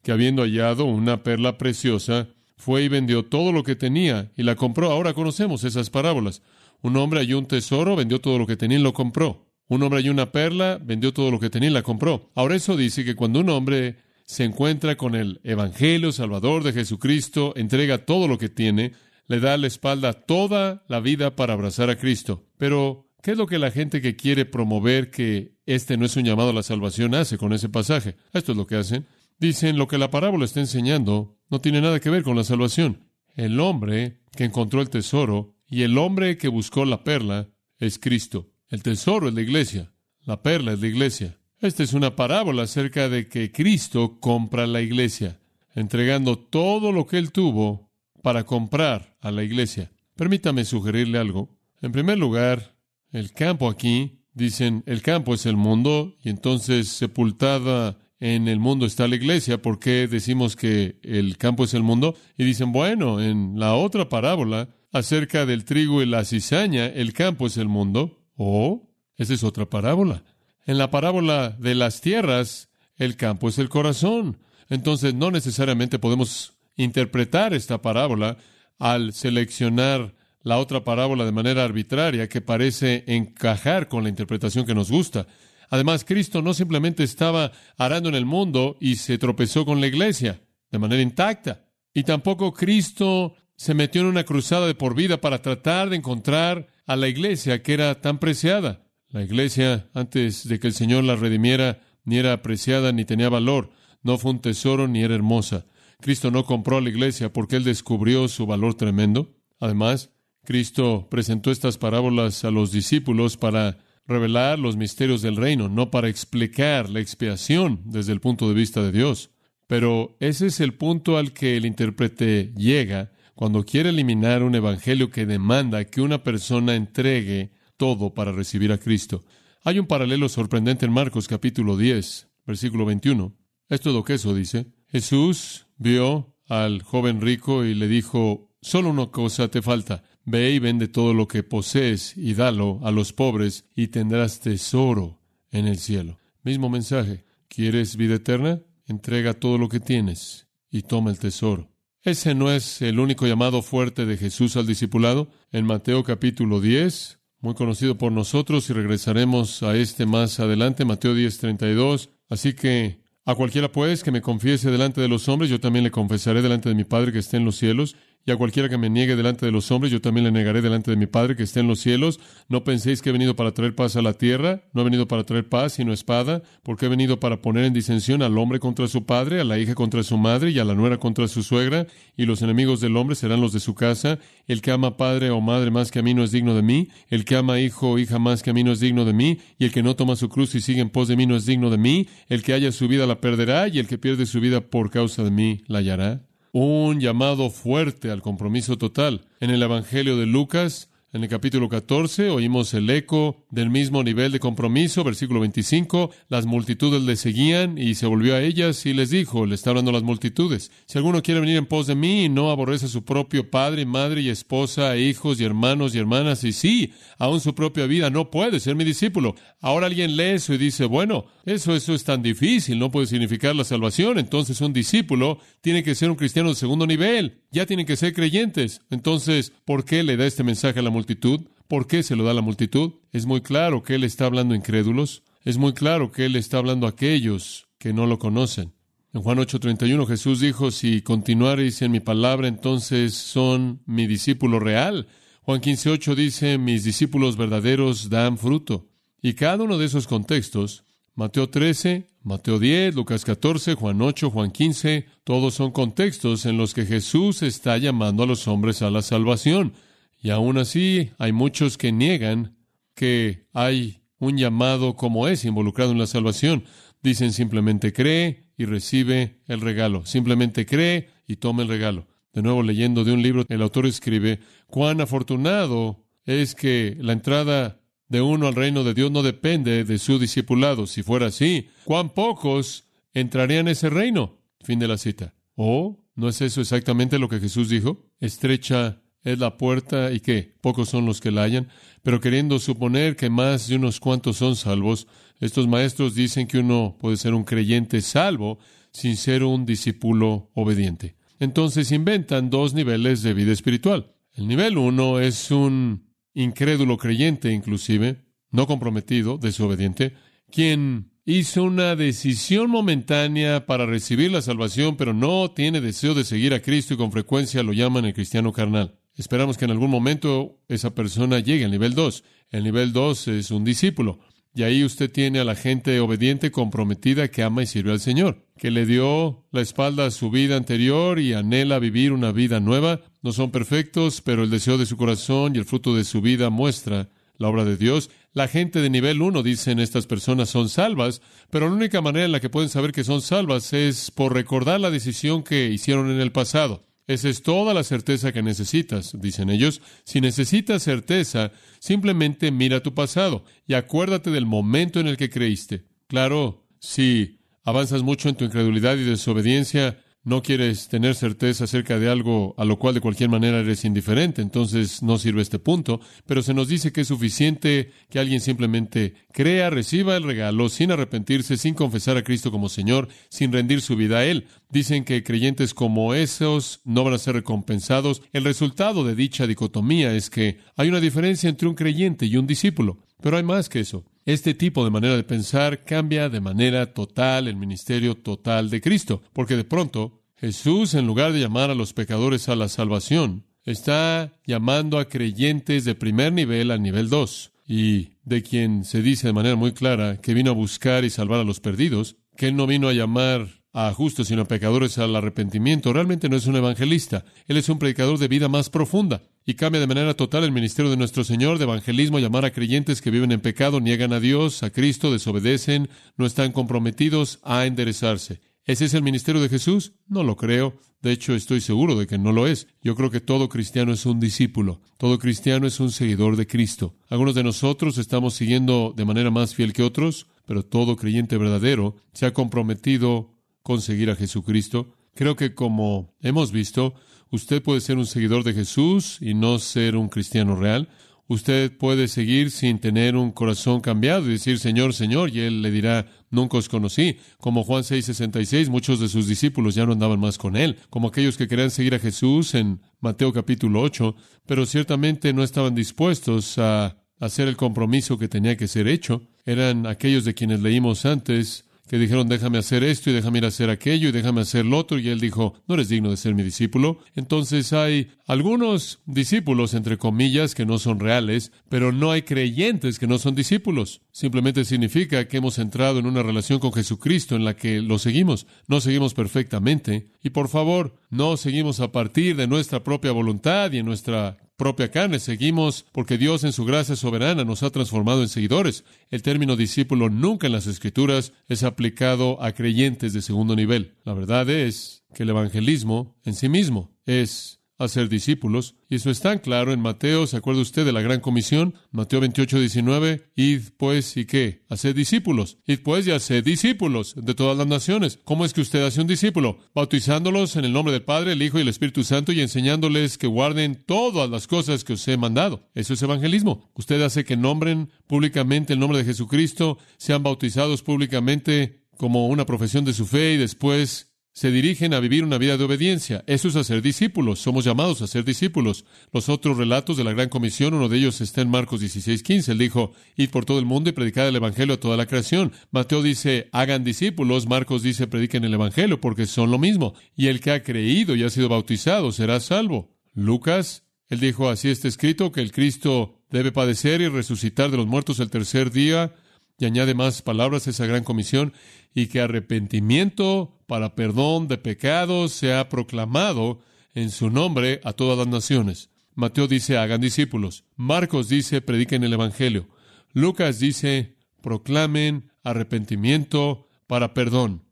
que 0.01 0.11
habiendo 0.11 0.41
hallado 0.41 0.85
una 0.85 1.21
perla 1.21 1.59
preciosa, 1.59 2.29
fue 2.59 2.83
y 2.83 2.89
vendió 2.89 3.23
todo 3.23 3.53
lo 3.53 3.63
que 3.63 3.77
tenía 3.77 4.31
y 4.35 4.44
la 4.44 4.56
compró. 4.56 4.91
Ahora 4.91 5.13
conocemos 5.13 5.63
esas 5.63 5.89
parábolas. 5.89 6.41
Un 6.81 6.97
hombre 6.97 7.21
halló 7.21 7.39
un 7.39 7.47
tesoro, 7.47 7.95
vendió 7.95 8.19
todo 8.19 8.38
lo 8.38 8.45
que 8.45 8.57
tenía 8.57 8.77
y 8.77 8.81
lo 8.81 8.94
compró. 8.94 9.47
Un 9.69 9.81
hombre 9.81 10.01
halló 10.01 10.11
una 10.11 10.33
perla, 10.33 10.77
vendió 10.83 11.13
todo 11.13 11.31
lo 11.31 11.39
que 11.39 11.50
tenía 11.50 11.69
y 11.69 11.73
la 11.73 11.83
compró. 11.83 12.29
Ahora 12.35 12.56
eso 12.56 12.75
dice 12.75 13.06
que 13.06 13.15
cuando 13.15 13.39
un 13.39 13.50
hombre 13.50 13.95
se 14.25 14.44
encuentra 14.44 14.97
con 14.97 15.15
el 15.15 15.39
Evangelio 15.44 16.11
Salvador 16.11 16.63
de 16.63 16.73
Jesucristo, 16.73 17.53
entrega 17.56 18.06
todo 18.06 18.27
lo 18.27 18.38
que 18.38 18.50
tiene, 18.50 18.91
le 19.27 19.39
da 19.39 19.56
la 19.57 19.67
espalda 19.67 20.11
toda 20.11 20.83
la 20.89 21.00
vida 21.00 21.38
para 21.38 21.53
abrazar 21.53 21.89
a 21.89 21.97
Cristo. 21.97 22.44
Pero, 22.57 23.07
¿qué 23.21 23.31
es 23.31 23.38
lo 23.38 23.47
que 23.47 23.57
la 23.57 23.71
gente 23.71 24.01
que 24.01 24.17
quiere 24.17 24.44
promover 24.44 25.11
que 25.11 25.53
este 25.65 25.95
no 25.95 26.06
es 26.06 26.17
un 26.17 26.25
llamado 26.25 26.50
a 26.50 26.53
la 26.53 26.63
salvación 26.63 27.15
hace 27.15 27.38
con 27.38 27.53
ese 27.53 27.69
pasaje? 27.69 28.17
Esto 28.33 28.51
es 28.51 28.57
lo 28.57 28.67
que 28.67 28.75
hacen. 28.75 29.07
Dicen 29.39 29.77
lo 29.77 29.88
que 29.88 29.97
la 29.97 30.12
parábola 30.12 30.45
está 30.45 30.59
enseñando 30.59 31.38
no 31.50 31.62
tiene 31.62 31.81
nada 31.81 32.00
que 32.00 32.09
ver 32.09 32.24
con 32.24 32.36
la 32.36 32.44
salvación. 32.44 33.06
El 33.36 33.59
hombre 33.59 34.19
que 34.36 34.44
encontró 34.44 34.81
el 34.81 34.89
tesoro 34.89 35.56
y 35.68 35.83
el 35.83 35.97
hombre 35.97 36.38
que 36.38 36.50
buscó 36.50 36.83
la 36.86 37.03
perla 37.03 37.50
es 37.77 38.00
Cristo. 38.00 38.51
El 38.68 38.83
tesoro 38.83 39.30
es 39.30 39.33
la 39.33 39.41
iglesia. 39.41 39.94
La 40.25 40.41
perla 40.41 40.74
es 40.74 40.81
la 40.81 40.88
iglesia. 40.88 41.39
Esta 41.62 41.83
es 41.83 41.94
una 41.94 42.15
parábola 42.15 42.63
acerca 42.63 43.09
de 43.09 43.27
que 43.27 43.51
Cristo 43.51 44.19
compra 44.19 44.68
la 44.68 44.81
iglesia, 44.81 45.39
entregando 45.74 46.38
todo 46.38 46.92
lo 46.92 47.06
que 47.06 47.18
él 47.18 47.31
tuvo 47.31 47.92
para 48.21 48.45
comprar 48.45 49.18
a 49.21 49.31
la 49.31 49.44
iglesia. 49.44 49.92
Permítame 50.15 50.65
sugerirle 50.65 51.18
algo. 51.18 51.57
En 51.81 51.92
primer 51.92 52.18
lugar, 52.18 52.75
el 53.12 53.31
campo 53.31 53.69
aquí, 53.69 54.24
dicen, 54.33 54.83
el 54.85 55.01
campo 55.01 55.33
es 55.33 55.45
el 55.45 55.56
mundo, 55.56 56.15
y 56.24 56.30
entonces 56.30 56.89
sepultada 56.89 57.97
en 58.19 58.48
el 58.48 58.60
mundo 58.60 58.86
está 58.86 59.07
la 59.07 59.16
iglesia. 59.16 59.62
¿Por 59.62 59.80
qué 59.80 60.07
decimos 60.07 60.56
que 60.56 61.00
el 61.04 61.38
campo 61.38 61.63
es 61.63 61.74
el 61.74 61.83
mundo? 61.83 62.16
Y 62.38 62.44
dicen, 62.44 62.71
bueno, 62.71 63.21
en 63.21 63.60
la 63.60 63.75
otra 63.75 64.10
parábola, 64.10 64.69
acerca 64.92 65.45
del 65.45 65.66
trigo 65.66 66.01
y 66.01 66.06
la 66.06 66.25
cizaña, 66.25 66.88
el 66.88 67.13
campo 67.13 67.48
es 67.48 67.57
el 67.57 67.68
mundo. 67.68 68.24
Oh, 68.36 68.89
esa 69.18 69.33
es 69.33 69.44
otra 69.44 69.69
parábola. 69.69 70.24
En 70.66 70.77
la 70.77 70.92
parábola 70.92 71.50
de 71.60 71.75
las 71.75 72.01
tierras, 72.01 72.69
el 72.95 73.16
campo 73.16 73.50
es 73.50 73.57
el 73.57 73.69
corazón. 73.69 74.39
Entonces, 74.69 75.13
no 75.13 75.31
necesariamente 75.31 76.00
podemos 76.00 76.54
interpretar 76.75 77.54
esta 77.54 77.81
parábola 77.81 78.38
al 78.77 79.13
seleccionar 79.13 80.13
la 80.42 80.57
otra 80.57 80.83
parábola 80.83 81.25
de 81.25 81.31
manera 81.31 81.66
arbitraria 81.66 82.30
que 82.30 82.42
parece 82.42 83.04
encajar 83.07 83.88
con 83.88 84.04
la 84.04 84.10
interpretación 84.10 84.66
que 84.66 84.75
nos 84.75 84.89
gusta. 84.89 85.27
Además, 85.69 86.04
Cristo 86.04 86.42
no 86.42 86.54
simplemente 86.54 87.04
estaba 87.04 87.51
arando 87.77 88.10
en 88.10 88.16
el 88.16 88.25
mundo 88.25 88.77
y 88.80 88.95
se 88.95 89.18
tropezó 89.18 89.66
con 89.66 89.81
la 89.81 89.88
iglesia 89.88 90.42
de 90.71 90.80
manera 90.80 91.01
intacta. 91.01 91.66
Y 91.94 92.04
tampoco 92.04 92.54
Cristo 92.54 93.36
se 93.56 93.74
metió 93.74 94.01
en 94.01 94.07
una 94.07 94.24
cruzada 94.24 94.68
de 94.68 94.75
por 94.75 94.95
vida 94.95 95.21
para 95.21 95.42
tratar 95.42 95.89
de 95.89 95.98
encontrar 95.98 96.68
a 96.86 96.95
la 96.95 97.07
iglesia 97.07 97.62
que 97.62 97.74
era 97.74 98.01
tan 98.01 98.19
preciada. 98.19 98.86
La 99.10 99.24
iglesia, 99.24 99.89
antes 99.94 100.48
de 100.48 100.60
que 100.60 100.68
el 100.68 100.74
Señor 100.74 101.04
la 101.04 101.16
redimiera, 101.16 101.81
ni 102.04 102.18
era 102.18 102.33
apreciada 102.33 102.92
ni 102.92 103.06
tenía 103.06 103.30
valor, 103.30 103.71
no 104.01 104.18
fue 104.18 104.31
un 104.31 104.39
tesoro 104.39 104.88
ni 104.88 105.04
era 105.04 105.16
hermosa. 105.16 105.66
Cristo 106.00 106.31
no 106.31 106.45
compró 106.45 106.77
a 106.77 106.81
la 106.81 106.89
iglesia 106.89 107.33
porque 107.33 107.57
Él 107.57 107.63
descubrió 107.63 108.27
su 108.27 108.45
valor 108.45 108.75
tremendo. 108.75 109.36
Además, 109.60 110.12
Cristo 110.45 111.07
presentó 111.12 111.51
estas 111.51 111.77
parábolas 111.77 112.45
a 112.45 112.51
los 112.51 112.71
discípulos 112.71 113.36
para 113.36 113.80
revelar 114.09 114.59
los 114.59 114.75
misterios 114.75 115.21
del 115.21 115.38
reino, 115.38 115.69
no 115.69 115.91
para 115.91 116.09
explicar 116.09 116.89
la 116.89 117.00
expiación 117.00 117.81
desde 117.85 118.11
el 118.11 118.19
punto 118.19 118.50
de 118.50 118.56
vista 118.56 118.81
de 118.81 118.91
Dios. 118.91 119.29
Pero 119.67 120.17
ese 120.19 120.47
es 120.47 120.59
el 120.59 120.73
punto 120.73 121.17
al 121.17 121.31
que 121.31 121.56
el 121.56 121.65
intérprete 121.65 122.51
llega 122.57 123.11
cuando 123.35 123.63
quiere 123.63 123.89
eliminar 123.89 124.44
un 124.44 124.56
evangelio 124.56 125.11
que 125.11 125.25
demanda 125.25 125.85
que 125.85 126.01
una 126.01 126.23
persona 126.23 126.75
entregue 126.75 127.51
todo 127.77 128.13
para 128.13 128.31
recibir 128.31 128.71
a 128.71 128.79
Cristo. 128.79 129.23
Hay 129.63 129.79
un 129.79 129.85
paralelo 129.85 130.27
sorprendente 130.27 130.85
en 130.85 130.91
Marcos 130.91 131.27
capítulo 131.27 131.77
10, 131.77 132.27
versículo 132.45 132.85
21. 132.85 133.33
Esto 133.69 133.89
es 133.89 133.95
lo 133.95 134.03
que 134.03 134.15
eso 134.15 134.33
dice. 134.33 134.67
Jesús 134.88 135.67
vio 135.77 136.35
al 136.47 136.81
joven 136.81 137.21
rico 137.21 137.63
y 137.63 137.75
le 137.75 137.88
dijo, 137.88 138.50
solo 138.61 138.89
una 138.89 139.07
cosa 139.07 139.50
te 139.50 139.61
falta. 139.61 140.03
Ve 140.31 140.51
y 140.51 140.59
vende 140.59 140.87
todo 140.87 141.15
lo 141.15 141.27
que 141.27 141.41
posees 141.41 142.15
y 142.15 142.35
dalo 142.35 142.79
a 142.83 142.91
los 142.91 143.13
pobres 143.13 143.65
y 143.75 143.87
tendrás 143.87 144.39
tesoro 144.39 145.19
en 145.49 145.65
el 145.65 145.79
cielo. 145.79 146.19
Mismo 146.43 146.69
mensaje. 146.69 147.25
¿Quieres 147.47 147.95
vida 147.95 148.13
eterna? 148.13 148.61
Entrega 148.85 149.33
todo 149.33 149.57
lo 149.57 149.69
que 149.69 149.79
tienes 149.79 150.45
y 150.69 150.83
toma 150.83 151.09
el 151.09 151.17
tesoro. 151.17 151.71
Ese 152.03 152.35
no 152.35 152.51
es 152.51 152.83
el 152.83 152.99
único 152.99 153.25
llamado 153.25 153.63
fuerte 153.63 154.05
de 154.05 154.17
Jesús 154.17 154.55
al 154.55 154.67
discipulado. 154.67 155.29
En 155.51 155.65
Mateo 155.65 156.03
capítulo 156.03 156.61
10, 156.61 157.17
muy 157.39 157.55
conocido 157.55 157.97
por 157.97 158.11
nosotros, 158.11 158.69
y 158.69 158.73
regresaremos 158.73 159.63
a 159.63 159.75
este 159.75 160.05
más 160.05 160.39
adelante, 160.39 160.85
Mateo 160.85 161.15
10, 161.15 161.39
32. 161.39 162.11
Así 162.29 162.53
que 162.53 163.01
a 163.25 163.33
cualquiera 163.33 163.71
pues 163.71 164.03
que 164.03 164.11
me 164.11 164.21
confiese 164.21 164.69
delante 164.69 165.01
de 165.01 165.07
los 165.07 165.27
hombres, 165.27 165.49
yo 165.49 165.59
también 165.59 165.85
le 165.85 165.91
confesaré 165.91 166.43
delante 166.43 166.69
de 166.69 166.75
mi 166.75 166.83
Padre 166.83 167.11
que 167.11 167.18
esté 167.18 167.37
en 167.37 167.45
los 167.45 167.56
cielos. 167.56 167.95
Y 168.30 168.31
a 168.31 168.38
cualquiera 168.38 168.69
que 168.69 168.78
me 168.78 168.92
niegue 168.92 169.16
delante 169.16 169.48
de 169.48 169.52
los 169.52 169.71
hombres, 169.71 169.92
yo 169.92 170.02
también 170.02 170.24
le 170.24 170.31
negaré 170.31 170.62
delante 170.62 170.92
de 170.92 170.98
mi 170.98 171.07
Padre 171.07 171.36
que 171.36 171.42
esté 171.42 171.62
en 171.62 171.68
los 171.68 171.80
cielos. 171.80 172.19
No 172.48 172.64
penséis 172.64 173.02
que 173.02 173.09
he 173.09 173.12
venido 173.12 173.36
para 173.36 173.56
traer 173.56 173.74
paz 173.74 173.95
a 173.95 174.04
la 174.04 174.14
tierra. 174.14 174.62
No 174.71 174.81
he 174.81 174.83
venido 174.83 175.07
para 175.07 175.24
traer 175.24 175.50
paz, 175.50 175.74
sino 175.74 175.94
espada, 175.94 176.44
porque 176.62 176.86
he 176.86 176.90
venido 176.90 177.19
para 177.19 177.42
poner 177.42 177.66
en 177.66 177.74
disensión 177.74 178.21
al 178.21 178.38
hombre 178.38 178.59
contra 178.59 178.88
su 178.88 179.04
padre, 179.04 179.42
a 179.42 179.44
la 179.44 179.57
hija 179.57 179.74
contra 179.74 180.04
su 180.04 180.16
madre 180.19 180.52
y 180.52 180.59
a 180.59 180.64
la 180.64 180.76
nuera 180.76 180.98
contra 180.98 181.28
su 181.28 181.42
suegra. 181.42 181.88
Y 182.16 182.28
los 182.28 182.44
enemigos 182.44 182.81
del 182.81 182.98
hombre 182.98 183.16
serán 183.16 183.42
los 183.42 183.52
de 183.52 183.59
su 183.59 183.74
casa. 183.74 184.19
El 184.45 184.62
que 184.62 184.69
ama 184.69 184.95
padre 184.95 185.31
o 185.31 185.42
madre 185.42 185.71
más 185.71 185.90
que 185.90 185.98
a 185.98 186.04
mí 186.04 186.14
no 186.14 186.24
es 186.24 186.31
digno 186.31 186.54
de 186.54 186.62
mí. 186.62 186.90
El 187.09 187.26
que 187.26 187.36
ama 187.36 187.59
hijo 187.59 187.94
o 187.94 187.98
hija 187.98 188.19
más 188.19 188.44
que 188.44 188.52
a 188.52 188.54
mí 188.54 188.64
no 188.64 188.74
es 188.74 188.80
digno 188.80 189.06
de 189.06 189.14
mí. 189.14 189.40
Y 189.57 189.66
el 189.66 189.71
que 189.71 189.81
no 189.81 189.95
toma 189.95 190.16
su 190.16 190.30
cruz 190.30 190.54
y 190.54 190.62
sigue 190.62 190.81
en 190.81 190.92
pos 190.92 191.07
de 191.07 191.16
mí 191.16 191.26
no 191.26 191.36
es 191.36 191.48
digno 191.48 191.71
de 191.71 191.80
mí. 191.80 192.07
El 192.28 192.44
que 192.44 192.54
haya 192.54 192.71
su 192.71 192.88
vida 192.88 193.07
la 193.07 193.21
perderá 193.21 193.69
y 193.69 193.80
el 193.80 193.88
que 193.88 193.98
pierde 193.98 194.28
su 194.28 194.40
vida 194.40 194.62
por 194.62 194.92
causa 194.92 195.24
de 195.24 195.31
mí 195.31 195.64
la 195.66 195.80
hallará 195.80 196.29
un 196.51 196.99
llamado 196.99 197.49
fuerte 197.49 198.11
al 198.11 198.21
compromiso 198.21 198.77
total. 198.77 199.25
En 199.39 199.49
el 199.49 199.61
Evangelio 199.61 200.18
de 200.18 200.25
Lucas, 200.25 200.89
en 201.11 201.23
el 201.23 201.29
capítulo 201.29 201.69
14 201.69 202.29
oímos 202.29 202.73
el 202.73 202.89
eco 202.89 203.45
del 203.49 203.69
mismo 203.69 204.03
nivel 204.03 204.31
de 204.31 204.39
compromiso, 204.39 205.03
versículo 205.03 205.39
25, 205.39 206.11
las 206.27 206.45
multitudes 206.45 207.01
le 207.01 207.15
seguían 207.15 207.77
y 207.77 207.95
se 207.95 208.06
volvió 208.06 208.35
a 208.35 208.41
ellas 208.41 208.85
y 208.85 208.94
les 208.94 209.09
dijo, 209.09 209.45
le 209.45 209.56
está 209.56 209.71
hablando 209.71 209.89
a 209.89 209.95
las 209.95 210.03
multitudes, 210.03 210.71
si 210.85 210.97
alguno 210.97 211.23
quiere 211.23 211.39
venir 211.39 211.57
en 211.57 211.65
pos 211.65 211.87
de 211.87 211.95
mí 211.95 212.25
y 212.25 212.29
no 212.29 212.51
aborrece 212.51 212.85
a 212.85 212.89
su 212.89 213.03
propio 213.03 213.49
padre, 213.49 213.85
madre 213.85 214.21
y 214.21 214.29
esposa, 214.29 214.95
e 214.95 215.01
hijos 215.01 215.39
y 215.39 215.45
hermanos 215.45 215.95
y 215.95 215.99
hermanas, 215.99 216.44
y 216.44 216.53
sí, 216.53 216.94
aún 217.18 217.39
su 217.39 217.56
propia 217.56 217.87
vida, 217.87 218.09
no 218.09 218.29
puede 218.29 218.59
ser 218.59 218.75
mi 218.75 218.83
discípulo. 218.83 219.35
Ahora 219.61 219.87
alguien 219.87 220.15
lee 220.15 220.35
eso 220.35 220.53
y 220.53 220.57
dice, 220.57 220.85
bueno, 220.85 221.25
eso, 221.45 221.75
eso 221.75 221.94
es 221.94 222.03
tan 222.03 222.21
difícil, 222.21 222.77
no 222.77 222.91
puede 222.91 223.07
significar 223.07 223.56
la 223.56 223.63
salvación, 223.63 224.19
entonces 224.19 224.61
un 224.61 224.73
discípulo 224.73 225.39
tiene 225.61 225.83
que 225.83 225.95
ser 225.95 226.09
un 226.09 226.15
cristiano 226.15 226.49
de 226.49 226.56
segundo 226.56 226.85
nivel, 226.85 227.41
ya 227.51 227.65
tienen 227.65 227.85
que 227.85 227.97
ser 227.97 228.13
creyentes. 228.13 228.81
Entonces, 228.89 229.51
¿por 229.65 229.85
qué 229.85 230.03
le 230.03 230.18
da 230.18 230.25
este 230.25 230.44
mensaje 230.44 230.79
a 230.79 230.83
la 230.83 230.89
multitud? 230.89 231.41
¿Por 231.69 231.85
qué 231.85 232.02
se 232.02 232.16
lo 232.16 232.23
da 232.23 232.31
a 232.31 232.33
la 232.33 232.42
multitud? 232.42 232.94
Es 233.11 233.28
muy 233.28 233.42
claro 233.42 233.83
que 233.83 233.94
Él 233.94 234.04
está 234.04 234.26
hablando 234.26 234.56
a 234.56 234.57
incrédulos. 234.57 235.21
Es 235.45 235.59
muy 235.59 235.73
claro 235.73 236.11
que 236.11 236.26
Él 236.26 236.35
está 236.35 236.57
hablando 236.57 236.88
a 236.88 236.90
aquellos 236.90 237.68
que 237.78 237.94
no 237.94 238.07
lo 238.07 238.18
conocen. 238.18 238.73
En 239.14 239.21
Juan 239.21 239.38
8:31 239.38 240.07
Jesús 240.07 240.40
dijo, 240.40 240.71
si 240.71 241.04
continuareis 241.04 241.83
en 241.83 241.92
mi 241.92 241.99
palabra, 241.99 242.47
entonces 242.47 243.14
son 243.14 243.83
mi 243.85 244.07
discípulo 244.07 244.59
real. 244.59 245.09
Juan 245.44 245.61
15:8 245.61 246.16
dice, 246.16 246.57
mis 246.57 246.83
discípulos 246.83 247.38
verdaderos 247.38 248.09
dan 248.09 248.40
fruto. 248.40 248.88
Y 249.21 249.33
cada 249.33 249.64
uno 249.64 249.78
de 249.78 249.85
esos 249.85 250.07
contextos, 250.07 250.85
Mateo 251.14 251.52
13, 251.52 252.07
Mateo 252.23 252.57
10, 252.57 252.95
Lucas 252.95 253.23
14, 253.26 253.76
Juan 253.76 254.02
8, 254.02 254.31
Juan 254.31 254.49
15, 254.49 255.06
todos 255.23 255.54
son 255.54 255.69
contextos 255.69 256.47
en 256.47 256.57
los 256.57 256.73
que 256.73 256.88
Jesús 256.88 257.44
está 257.44 257.78
llamando 257.78 258.23
a 258.23 258.26
los 258.26 258.47
hombres 258.47 258.81
a 258.81 258.90
la 258.90 259.04
salvación. 259.04 259.73
Y 260.21 260.31
aún 260.31 260.57
así 260.57 261.11
hay 261.18 261.31
muchos 261.31 261.78
que 261.78 261.92
niegan 261.92 262.57
que 262.94 263.47
hay 263.54 264.02
un 264.19 264.38
llamado 264.38 264.95
como 264.95 265.28
es 265.28 265.45
involucrado 265.45 265.92
en 265.92 265.99
la 265.99 266.07
salvación. 266.07 266.66
Dicen 267.02 267.31
simplemente 267.31 267.94
cree 267.94 268.44
y 268.57 268.66
recibe 268.66 269.40
el 269.47 269.61
regalo. 269.61 270.06
Simplemente 270.06 270.66
cree 270.66 271.07
y 271.26 271.38
toma 271.38 271.64
el 271.64 271.69
regalo. 271.69 272.07
De 272.33 272.42
nuevo, 272.42 272.61
leyendo 272.61 273.04
de 273.04 273.14
un 273.14 273.23
libro, 273.23 273.45
el 273.47 273.61
autor 273.61 273.85
escribe, 273.85 274.40
cuán 274.68 275.02
afortunado 275.02 276.06
es 276.26 276.54
que 276.56 276.95
la 276.99 277.14
entrada 277.14 277.81
de 278.07 278.21
uno 278.21 278.47
al 278.47 278.56
reino 278.56 278.83
de 278.83 278.94
Dios 278.94 279.11
no 279.11 279.23
depende 279.23 279.83
de 279.83 279.97
su 279.97 280.19
discipulado. 280.19 280.85
Si 280.85 281.02
fuera 281.04 281.28
así, 281.28 281.69
cuán 281.85 282.09
pocos 282.09 282.85
entrarían 283.14 283.68
en 283.68 283.69
ese 283.69 283.90
reino. 283.90 284.38
Fin 284.61 284.80
de 284.80 284.88
la 284.88 284.97
cita. 284.97 285.33
¿O 285.56 286.04
no 286.16 286.28
es 286.28 286.42
eso 286.42 286.59
exactamente 286.61 287.18
lo 287.18 287.30
que 287.30 287.40
Jesús 287.40 287.69
dijo? 287.69 288.06
Estrecha 288.19 289.02
es 289.23 289.40
la 289.40 289.57
puerta 289.57 290.11
y 290.11 290.19
que 290.19 290.54
pocos 290.61 290.90
son 290.90 291.06
los 291.06 291.19
que 291.21 291.31
la 291.31 291.44
hallan, 291.44 291.69
pero 292.04 292.19
queriendo 292.19 292.59
suponer 292.59 293.16
que 293.16 293.30
más 293.30 293.68
de 293.68 293.76
unos 293.76 293.99
cuantos 293.99 294.38
son 294.38 294.56
salvos, 294.56 295.07
estos 295.40 295.68
maestros 295.68 296.16
dicen 296.16 296.47
que 296.47 296.59
uno 296.59 296.97
puede 296.99 297.18
ser 297.18 297.33
un 297.33 297.44
creyente 297.44 298.02
salvo 298.02 298.59
sin 298.92 299.16
ser 299.16 299.44
un 299.44 299.66
discípulo 299.66 300.52
obediente. 300.54 301.16
Entonces 301.40 301.92
inventan 301.92 302.49
dos 302.49 302.73
niveles 302.73 303.21
de 303.21 303.33
vida 303.33 303.52
espiritual. 303.52 304.14
El 304.33 304.47
nivel 304.47 304.78
uno 304.78 305.19
es 305.19 305.52
un 305.52 306.09
incrédulo 306.33 306.97
creyente, 306.97 307.52
inclusive, 307.52 308.26
no 308.52 308.68
comprometido, 308.68 309.38
desobediente, 309.38 310.14
quien 310.52 311.11
hizo 311.26 311.64
una 311.64 311.95
decisión 311.95 312.69
momentánea 312.69 313.66
para 313.66 313.85
recibir 313.85 314.31
la 314.31 314.42
salvación, 314.42 314.97
pero 314.97 315.14
no 315.14 315.52
tiene 315.52 315.81
deseo 315.81 316.14
de 316.14 316.23
seguir 316.23 316.54
a 316.54 316.61
Cristo 316.61 316.94
y 316.94 316.97
con 316.97 317.11
frecuencia 317.11 317.64
lo 317.64 317.73
llaman 317.73 318.06
el 318.06 318.14
cristiano 318.14 318.52
carnal. 318.52 318.98
Esperamos 319.19 319.57
que 319.57 319.66
en 319.66 319.71
algún 319.71 319.92
momento 319.92 320.61
esa 320.69 320.95
persona 320.95 321.40
llegue 321.40 321.66
al 321.66 321.71
nivel 321.71 321.94
2. 321.94 322.23
El 322.52 322.64
nivel 322.64 322.94
2 322.94 323.28
es 323.28 323.52
un 323.52 323.66
discípulo. 323.66 324.19
Y 324.56 324.64
ahí 324.64 324.81
usted 324.81 325.11
tiene 325.11 325.42
a 325.42 325.44
la 325.44 325.56
gente 325.56 325.99
obediente, 325.99 326.52
comprometida, 326.52 327.28
que 327.28 327.44
ama 327.44 327.64
y 327.64 327.66
sirve 327.66 327.92
al 327.92 327.99
Señor, 327.99 328.45
que 328.57 328.71
le 328.71 328.85
dio 328.85 329.45
la 329.52 329.59
espalda 329.59 330.06
a 330.06 330.11
su 330.11 330.31
vida 330.31 330.56
anterior 330.56 331.19
y 331.19 331.33
anhela 331.33 331.80
vivir 331.80 332.14
una 332.14 332.31
vida 332.31 332.61
nueva. 332.61 333.02
No 333.21 333.33
son 333.33 333.52
perfectos, 333.52 334.21
pero 334.21 334.44
el 334.44 334.49
deseo 334.49 334.78
de 334.78 334.85
su 334.85 334.95
corazón 334.95 335.54
y 335.54 335.59
el 335.59 335.66
fruto 335.66 335.94
de 335.94 336.06
su 336.06 336.21
vida 336.21 336.49
muestra 336.49 337.09
la 337.35 337.49
obra 337.49 337.66
de 337.66 337.76
Dios. 337.76 338.09
La 338.31 338.47
gente 338.47 338.80
de 338.80 338.90
nivel 338.90 339.21
1 339.21 339.44
dicen 339.44 339.81
estas 339.81 340.07
personas 340.07 340.49
son 340.49 340.69
salvas, 340.69 341.21
pero 341.49 341.68
la 341.68 341.76
única 341.76 341.99
manera 341.99 342.26
en 342.26 342.31
la 342.31 342.40
que 342.40 342.49
pueden 342.49 342.69
saber 342.69 342.94
que 342.94 343.04
son 343.04 343.21
salvas 343.21 343.73
es 343.73 344.11
por 344.11 344.33
recordar 344.33 344.80
la 344.80 344.92
decisión 344.92 345.44
que 345.44 345.68
hicieron 345.68 346.09
en 346.09 346.21
el 346.21 346.31
pasado. 346.31 346.88
Esa 347.09 347.28
es 347.28 347.42
toda 347.42 347.73
la 347.73 347.83
certeza 347.83 348.31
que 348.31 348.44
necesitas, 348.44 349.19
dicen 349.19 349.49
ellos. 349.49 349.81
Si 350.04 350.21
necesitas 350.21 350.83
certeza, 350.83 351.51
simplemente 351.80 352.51
mira 352.51 352.83
tu 352.83 352.94
pasado 352.94 353.44
y 353.66 353.73
acuérdate 353.73 354.30
del 354.30 354.45
momento 354.45 354.99
en 354.99 355.07
el 355.07 355.18
que 355.18 355.31
creíste. 355.31 355.85
Claro, 356.06 356.68
si 356.80 357.39
avanzas 357.63 358.04
mucho 358.04 358.30
en 358.30 358.35
tu 358.35 358.45
incredulidad 358.45 358.95
y 358.95 359.06
desobediencia, 359.06 359.97
no 360.30 360.44
quieres 360.44 360.88
tener 360.88 361.16
certeza 361.16 361.64
acerca 361.64 361.98
de 361.98 362.07
algo 362.07 362.54
a 362.57 362.64
lo 362.64 362.78
cual 362.78 362.94
de 362.94 363.02
cualquier 363.02 363.30
manera 363.30 363.59
eres 363.59 363.83
indiferente, 363.83 364.42
entonces 364.42 365.02
no 365.02 365.18
sirve 365.18 365.42
este 365.42 365.57
punto, 365.57 366.00
pero 366.28 366.44
se 366.44 366.54
nos 366.54 366.68
dice 366.68 366.92
que 366.92 367.02
es 367.02 367.07
suficiente 367.07 367.92
que 368.09 368.19
alguien 368.19 368.40
simplemente 368.40 369.16
crea, 369.33 369.71
reciba 369.71 370.16
el 370.16 370.24
regalo 370.24 370.69
sin 370.69 370.92
arrepentirse, 370.92 371.57
sin 371.57 371.74
confesar 371.74 372.16
a 372.16 372.24
Cristo 372.24 372.52
como 372.52 372.69
Señor, 372.69 373.09
sin 373.30 373.52
rendir 373.52 373.81
su 373.81 373.95
vida 373.95 374.19
a 374.19 374.26
Él. 374.26 374.45
Dicen 374.69 375.04
que 375.04 375.24
creyentes 375.24 375.74
como 375.74 376.14
esos 376.14 376.81
no 376.86 377.04
van 377.04 377.16
a 377.16 377.18
ser 377.18 377.33
recompensados. 377.33 378.21
El 378.31 378.44
resultado 378.44 379.04
de 379.04 379.16
dicha 379.16 379.48
dicotomía 379.48 380.14
es 380.14 380.30
que 380.30 380.59
hay 380.78 380.90
una 380.90 381.00
diferencia 381.00 381.50
entre 381.50 381.68
un 381.68 381.76
creyente 381.76 382.28
y 382.28 382.38
un 382.38 382.45
discípulo, 382.45 383.00
pero 383.19 383.38
hay 383.38 383.44
más 383.44 383.68
que 383.68 383.80
eso. 383.80 384.06
Este 384.26 384.54
tipo 384.54 384.83
de 384.83 384.92
manera 384.92 385.16
de 385.16 385.24
pensar 385.24 385.83
cambia 385.83 386.30
de 386.30 386.40
manera 386.40 386.94
total 386.94 387.48
el 387.48 387.56
ministerio 387.56 388.14
total 388.14 388.69
de 388.69 388.80
Cristo, 388.80 389.24
porque 389.33 389.56
de 389.56 389.64
pronto 389.64 390.19
Jesús, 390.39 390.93
en 390.93 391.05
lugar 391.05 391.33
de 391.33 391.39
llamar 391.41 391.69
a 391.69 391.75
los 391.75 391.91
pecadores 391.91 392.47
a 392.47 392.55
la 392.55 392.69
salvación, 392.69 393.43
está 393.65 394.39
llamando 394.45 394.97
a 394.97 395.09
creyentes 395.09 395.83
de 395.83 395.95
primer 395.95 396.31
nivel 396.31 396.71
al 396.71 396.81
nivel 396.81 397.09
2, 397.09 397.51
y 397.67 398.11
de 398.23 398.41
quien 398.41 398.85
se 398.85 399.01
dice 399.01 399.27
de 399.27 399.33
manera 399.33 399.57
muy 399.57 399.73
clara 399.73 400.21
que 400.21 400.33
vino 400.33 400.51
a 400.51 400.53
buscar 400.53 401.03
y 401.03 401.09
salvar 401.09 401.41
a 401.41 401.43
los 401.43 401.59
perdidos, 401.59 402.15
que 402.37 402.47
Él 402.47 402.55
no 402.55 402.67
vino 402.67 402.87
a 402.87 402.93
llamar 402.93 403.59
a 403.73 403.93
justos 403.93 404.29
sino 404.29 404.43
a 404.43 404.47
pecadores 404.47 404.97
al 404.97 405.15
arrepentimiento, 405.15 405.91
realmente 405.91 406.29
no 406.29 406.37
es 406.37 406.47
un 406.47 406.55
evangelista, 406.55 407.25
Él 407.47 407.57
es 407.57 407.67
un 407.67 407.77
predicador 407.77 408.17
de 408.17 408.29
vida 408.29 408.47
más 408.47 408.69
profunda 408.69 409.21
y 409.45 409.55
cambia 409.55 409.81
de 409.81 409.87
manera 409.87 410.13
total 410.13 410.45
el 410.45 410.53
ministerio 410.53 410.89
de 410.89 410.97
nuestro 410.97 411.25
Señor 411.25 411.57
de 411.57 411.65
evangelismo, 411.65 412.17
llamar 412.17 412.45
a 412.45 412.51
creyentes 412.51 413.01
que 413.01 413.11
viven 413.11 413.33
en 413.33 413.41
pecado, 413.41 413.81
niegan 413.81 414.13
a 414.13 414.21
Dios, 414.21 414.63
a 414.63 414.69
Cristo, 414.69 415.11
desobedecen, 415.11 415.89
no 416.15 416.25
están 416.25 416.53
comprometidos 416.53 417.39
a 417.43 417.65
enderezarse. 417.65 418.39
¿Ese 418.69 418.85
es 418.85 418.94
el 418.94 419.02
ministerio 419.02 419.42
de 419.42 419.49
Jesús? 419.49 419.94
No 420.07 420.21
lo 420.21 420.35
creo. 420.35 420.78
De 421.02 421.11
hecho, 421.11 421.33
estoy 421.33 421.59
seguro 421.59 421.95
de 421.95 422.06
que 422.06 422.19
no 422.19 422.31
lo 422.31 422.45
es. 422.45 422.68
Yo 422.83 422.94
creo 422.94 423.09
que 423.09 423.19
todo 423.19 423.49
cristiano 423.49 423.92
es 423.94 424.06
un 424.06 424.19
discípulo. 424.19 424.80
Todo 424.99 425.18
cristiano 425.18 425.66
es 425.66 425.80
un 425.80 425.92
seguidor 425.92 426.35
de 426.35 426.45
Cristo. 426.45 426.95
Algunos 427.09 427.33
de 427.33 427.44
nosotros 427.44 427.97
estamos 427.97 428.35
siguiendo 428.35 428.94
de 428.95 429.06
manera 429.06 429.31
más 429.31 429.56
fiel 429.56 429.73
que 429.73 429.81
otros, 429.81 430.28
pero 430.45 430.64
todo 430.64 430.97
creyente 430.97 431.40
verdadero 431.40 431.95
se 432.14 432.28
ha 432.28 432.33
comprometido 432.33 433.33
con 433.64 433.81
seguir 433.81 434.11
a 434.11 434.16
Jesucristo. 434.16 434.94
Creo 435.16 435.35
que 435.35 435.56
como 435.56 436.14
hemos 436.21 436.52
visto, 436.52 436.94
Usted 437.31 437.61
puede 437.61 437.80
ser 437.80 437.97
un 437.97 438.07
seguidor 438.07 438.44
de 438.44 438.54
Jesús 438.54 439.19
y 439.21 439.35
no 439.35 439.59
ser 439.59 439.95
un 439.95 440.09
cristiano 440.09 440.56
real. 440.56 440.90
Usted 441.30 441.78
puede 441.78 442.07
seguir 442.07 442.50
sin 442.50 442.80
tener 442.80 443.16
un 443.16 443.31
corazón 443.31 443.81
cambiado 443.81 444.26
y 444.26 444.31
decir, 444.31 444.57
Señor, 444.57 444.95
Señor, 444.95 445.30
y 445.30 445.42
Él 445.42 445.62
le 445.62 445.69
dirá, 445.69 446.07
nunca 446.31 446.57
os 446.57 446.68
conocí. 446.68 447.18
Como 447.38 447.64
Juan 447.64 447.83
6:66, 447.83 448.68
muchos 448.68 449.00
de 449.00 449.07
sus 449.07 449.28
discípulos 449.28 449.76
ya 449.76 449.86
no 449.86 449.92
andaban 449.92 450.19
más 450.19 450.40
con 450.40 450.57
Él, 450.57 450.78
como 450.90 451.07
aquellos 451.07 451.38
que 451.38 451.48
querían 451.48 451.69
seguir 451.69 451.94
a 451.94 452.00
Jesús 452.00 452.56
en 452.56 452.81
Mateo 453.00 453.31
capítulo 453.31 453.80
8, 453.81 454.16
pero 454.48 454.66
ciertamente 454.66 455.31
no 455.31 455.44
estaban 455.44 455.76
dispuestos 455.76 456.57
a 456.57 456.98
hacer 457.19 457.48
el 457.48 457.57
compromiso 457.57 458.18
que 458.18 458.28
tenía 458.28 458.57
que 458.57 458.68
ser 458.68 458.88
hecho. 458.88 459.21
Eran 459.45 459.86
aquellos 459.86 460.26
de 460.26 460.33
quienes 460.33 460.62
leímos 460.62 461.06
antes, 461.06 461.69
que 461.89 461.97
dijeron, 461.97 462.29
déjame 462.29 462.59
hacer 462.59 462.83
esto 462.83 463.09
y 463.09 463.13
déjame 463.13 463.39
ir 463.39 463.45
a 463.45 463.47
hacer 463.47 463.71
aquello 463.71 464.09
y 464.09 464.11
déjame 464.11 464.41
hacer 464.41 464.63
lo 464.63 464.77
otro, 464.77 464.99
y 464.99 465.09
él 465.09 465.19
dijo, 465.19 465.55
no 465.67 465.73
eres 465.73 465.89
digno 465.89 466.11
de 466.11 466.17
ser 466.17 466.35
mi 466.35 466.43
discípulo. 466.43 466.99
Entonces 467.15 467.73
hay 467.73 468.11
algunos 468.27 468.99
discípulos, 469.07 469.73
entre 469.73 469.97
comillas, 469.97 470.53
que 470.53 470.67
no 470.67 470.77
son 470.77 470.99
reales, 470.99 471.51
pero 471.67 471.91
no 471.91 472.11
hay 472.11 472.21
creyentes 472.21 472.99
que 472.99 473.07
no 473.07 473.17
son 473.17 473.33
discípulos. 473.33 474.01
Simplemente 474.11 474.65
significa 474.65 475.27
que 475.27 475.37
hemos 475.37 475.57
entrado 475.57 475.97
en 475.97 476.05
una 476.05 476.21
relación 476.21 476.59
con 476.59 476.73
Jesucristo 476.73 477.35
en 477.35 477.43
la 477.43 477.55
que 477.55 477.81
lo 477.81 477.97
seguimos, 477.97 478.45
no 478.67 478.81
seguimos 478.81 479.15
perfectamente, 479.15 480.11
y 480.21 480.29
por 480.29 480.47
favor, 480.47 480.95
no 481.09 481.37
seguimos 481.37 481.79
a 481.79 481.91
partir 481.91 482.35
de 482.35 482.47
nuestra 482.47 482.83
propia 482.83 483.11
voluntad 483.11 483.71
y 483.71 483.79
en 483.79 483.87
nuestra 483.87 484.37
propia 484.59 484.92
carne, 484.92 485.18
seguimos 485.18 485.85
porque 485.92 486.19
Dios 486.19 486.44
en 486.44 486.54
su 486.54 486.66
gracia 486.66 486.95
soberana 486.95 487.45
nos 487.45 487.63
ha 487.63 487.71
transformado 487.71 488.21
en 488.21 488.28
seguidores. 488.28 488.83
El 489.09 489.23
término 489.23 489.56
discípulo 489.56 490.09
nunca 490.09 490.45
en 490.45 490.54
las 490.54 490.68
Escrituras 490.68 491.33
es 491.47 491.63
aplicado 491.63 492.39
a 492.44 492.51
creyentes 492.51 493.13
de 493.13 493.23
segundo 493.23 493.56
nivel. 493.56 493.95
La 494.04 494.13
verdad 494.13 494.47
es 494.49 495.04
que 495.16 495.23
el 495.23 495.30
evangelismo 495.30 496.19
en 496.25 496.35
sí 496.35 496.49
mismo 496.49 496.95
es 497.07 497.58
a 497.80 497.88
ser 497.88 498.09
discípulos. 498.09 498.76
Y 498.90 498.95
eso 498.95 499.09
es 499.09 499.21
tan 499.21 499.40
claro 499.40 499.74
en 499.74 499.80
Mateo, 499.80 500.28
¿se 500.28 500.38
acuerda 500.38 500.62
usted 500.62 500.86
de 500.86 500.92
la 500.92 501.02
gran 501.02 501.21
comisión? 501.21 501.74
Mateo 501.92 502.19
28, 502.19 502.59
19, 502.59 503.31
id 503.36 503.62
pues 503.78 504.18
y 504.18 504.26
qué, 504.26 504.64
haced 504.69 504.95
discípulos. 504.95 505.57
Id 505.66 505.80
pues 505.80 506.06
y 506.06 506.12
haced 506.12 506.44
discípulos 506.44 507.16
de 507.16 507.33
todas 507.33 507.57
las 507.57 507.68
naciones. 507.68 508.19
¿Cómo 508.26 508.45
es 508.45 508.54
que 508.54 508.62
usted 508.62 508.86
hace 508.86 509.02
un 509.02 509.07
discípulo? 509.07 509.59
Bautizándolos 509.74 510.57
en 510.57 510.66
el 510.66 510.74
nombre 510.74 510.92
del 510.92 511.04
Padre, 511.04 511.31
el 511.31 511.42
Hijo 511.42 511.57
y 511.57 511.62
el 511.62 511.69
Espíritu 511.69 512.04
Santo 512.04 512.34
y 512.34 512.41
enseñándoles 512.41 513.17
que 513.17 513.28
guarden 513.28 513.84
todas 513.86 514.30
las 514.30 514.45
cosas 514.45 514.84
que 514.84 514.93
os 514.93 515.08
he 515.08 515.15
mandado. 515.17 515.69
Eso 515.74 515.93
es 515.93 516.02
evangelismo. 516.02 516.69
Usted 516.76 517.02
hace 517.02 517.24
que 517.24 517.38
nombren 517.38 517.89
públicamente 518.08 518.74
el 518.74 518.80
nombre 518.80 519.00
de 519.00 519.06
Jesucristo, 519.06 519.78
sean 519.98 520.21
bautizados 520.21 520.84
públicamente 520.84 521.80
como 521.98 522.28
una 522.28 522.45
profesión 522.45 522.86
de 522.86 522.93
su 522.93 523.06
fe 523.06 523.34
y 523.34 523.38
después 523.38 524.10
se 524.32 524.52
dirigen 524.52 524.93
a 524.93 525.00
vivir 525.00 525.24
una 525.24 525.38
vida 525.38 525.58
de 525.58 525.63
obediencia. 525.63 526.24
Eso 526.28 526.48
es 526.48 526.56
hacer 526.56 526.82
discípulos. 526.82 527.39
Somos 527.39 527.65
llamados 527.65 528.02
a 528.02 528.08
ser 528.08 528.24
discípulos. 528.24 528.86
Los 529.12 529.28
otros 529.28 529.58
relatos 529.58 529.98
de 529.98 530.04
la 530.04 530.13
Gran 530.13 530.30
Comisión, 530.30 530.74
uno 530.74 530.88
de 530.88 530.98
ellos 530.98 531.19
está 531.21 531.41
en 531.41 531.50
Marcos 531.50 531.82
16, 531.82 532.24
15. 532.24 532.52
Él 532.52 532.58
dijo, 532.58 532.93
id 533.17 533.30
por 533.30 533.45
todo 533.45 533.60
el 533.60 533.65
mundo 533.65 533.89
y 533.89 533.93
predicad 533.93 534.28
el 534.28 534.36
Evangelio 534.36 534.76
a 534.76 534.80
toda 534.80 534.98
la 534.98 535.08
creación. 535.08 535.52
Mateo 535.71 536.02
dice, 536.02 536.48
hagan 536.52 536.84
discípulos. 536.84 537.48
Marcos 537.48 537.84
dice, 537.84 538.08
prediquen 538.08 538.45
el 538.45 538.54
Evangelio, 538.54 539.02
porque 539.02 539.26
son 539.26 539.52
lo 539.52 539.58
mismo. 539.58 539.93
Y 540.15 540.28
el 540.28 540.39
que 540.39 540.52
ha 540.52 540.63
creído 540.63 541.15
y 541.15 541.24
ha 541.24 541.30
sido 541.30 541.50
bautizado 541.50 542.12
será 542.12 542.39
salvo. 542.39 542.95
Lucas, 543.13 543.84
él 544.08 544.19
dijo, 544.19 544.50
así 544.50 544.69
está 544.69 544.88
escrito, 544.88 545.32
que 545.32 545.41
el 545.41 545.52
Cristo 545.52 546.24
debe 546.30 546.52
padecer 546.52 547.02
y 547.02 547.08
resucitar 547.08 547.71
de 547.71 547.78
los 547.78 547.88
muertos 547.88 548.19
el 548.19 548.30
tercer 548.30 548.71
día 548.71 549.13
Y 549.58 549.65
añade 549.65 549.93
más 549.93 550.21
palabras 550.21 550.67
a 550.67 550.69
esa 550.69 550.86
gran 550.86 551.04
comisión, 551.04 551.54
y 551.93 552.08
que 552.08 552.21
arrepentimiento 552.21 553.59
para 553.69 553.93
perdón 553.93 554.47
de 554.47 554.58
pecados 554.58 555.32
sea 555.32 555.69
proclamado 555.69 556.60
en 556.95 557.12
su 557.12 557.30
nombre 557.30 557.80
a 557.84 557.93
todas 557.93 558.17
las 558.17 558.28
naciones. 558.28 558.89
Mateo 559.13 559.47
dice, 559.47 559.78
hagan 559.78 560.02
discípulos. 560.02 560.63
Marcos 560.76 561.30
dice, 561.30 561.62
prediquen 561.62 562.04
el 562.04 562.13
Evangelio. 562.13 562.67
Lucas 563.13 563.60
dice, 563.60 564.15
proclamen 564.41 565.30
arrepentimiento 565.43 566.67
para 566.88 567.13
perdón 567.13 567.63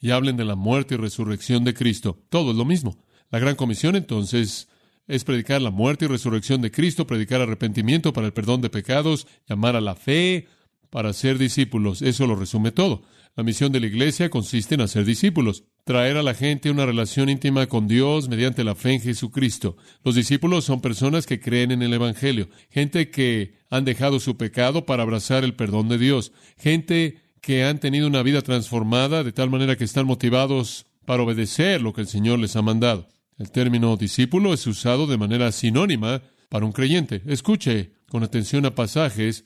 y 0.00 0.10
hablen 0.10 0.36
de 0.36 0.44
la 0.44 0.56
muerte 0.56 0.96
y 0.96 0.98
resurrección 0.98 1.62
de 1.62 1.72
Cristo. 1.72 2.18
Todo 2.30 2.50
es 2.50 2.56
lo 2.56 2.64
mismo. 2.64 2.98
La 3.30 3.38
gran 3.38 3.54
comisión 3.54 3.94
entonces 3.94 4.68
es 5.06 5.22
predicar 5.22 5.62
la 5.62 5.70
muerte 5.70 6.06
y 6.06 6.08
resurrección 6.08 6.62
de 6.62 6.72
Cristo, 6.72 7.06
predicar 7.06 7.42
arrepentimiento 7.42 8.12
para 8.12 8.26
el 8.26 8.32
perdón 8.32 8.60
de 8.60 8.70
pecados, 8.70 9.28
llamar 9.48 9.76
a 9.76 9.80
la 9.80 9.94
fe 9.94 10.48
para 10.94 11.12
ser 11.12 11.38
discípulos. 11.38 12.02
Eso 12.02 12.24
lo 12.24 12.36
resume 12.36 12.70
todo. 12.70 13.02
La 13.34 13.42
misión 13.42 13.72
de 13.72 13.80
la 13.80 13.88
iglesia 13.88 14.30
consiste 14.30 14.76
en 14.76 14.80
hacer 14.80 15.04
discípulos, 15.04 15.64
traer 15.82 16.16
a 16.16 16.22
la 16.22 16.34
gente 16.34 16.70
una 16.70 16.86
relación 16.86 17.28
íntima 17.28 17.66
con 17.66 17.88
Dios 17.88 18.28
mediante 18.28 18.62
la 18.62 18.76
fe 18.76 18.92
en 18.92 19.00
Jesucristo. 19.00 19.76
Los 20.04 20.14
discípulos 20.14 20.66
son 20.66 20.80
personas 20.80 21.26
que 21.26 21.40
creen 21.40 21.72
en 21.72 21.82
el 21.82 21.94
Evangelio, 21.94 22.48
gente 22.70 23.10
que 23.10 23.56
han 23.70 23.84
dejado 23.84 24.20
su 24.20 24.36
pecado 24.36 24.86
para 24.86 25.02
abrazar 25.02 25.42
el 25.42 25.56
perdón 25.56 25.88
de 25.88 25.98
Dios, 25.98 26.30
gente 26.58 27.16
que 27.40 27.64
han 27.64 27.80
tenido 27.80 28.06
una 28.06 28.22
vida 28.22 28.42
transformada 28.42 29.24
de 29.24 29.32
tal 29.32 29.50
manera 29.50 29.74
que 29.74 29.82
están 29.82 30.06
motivados 30.06 30.86
para 31.06 31.24
obedecer 31.24 31.82
lo 31.82 31.92
que 31.92 32.02
el 32.02 32.06
Señor 32.06 32.38
les 32.38 32.54
ha 32.54 32.62
mandado. 32.62 33.08
El 33.36 33.50
término 33.50 33.96
discípulo 33.96 34.54
es 34.54 34.64
usado 34.68 35.08
de 35.08 35.18
manera 35.18 35.50
sinónima 35.50 36.22
para 36.48 36.66
un 36.66 36.70
creyente. 36.70 37.20
Escuche 37.26 37.94
con 38.08 38.22
atención 38.22 38.64
a 38.64 38.76
pasajes 38.76 39.44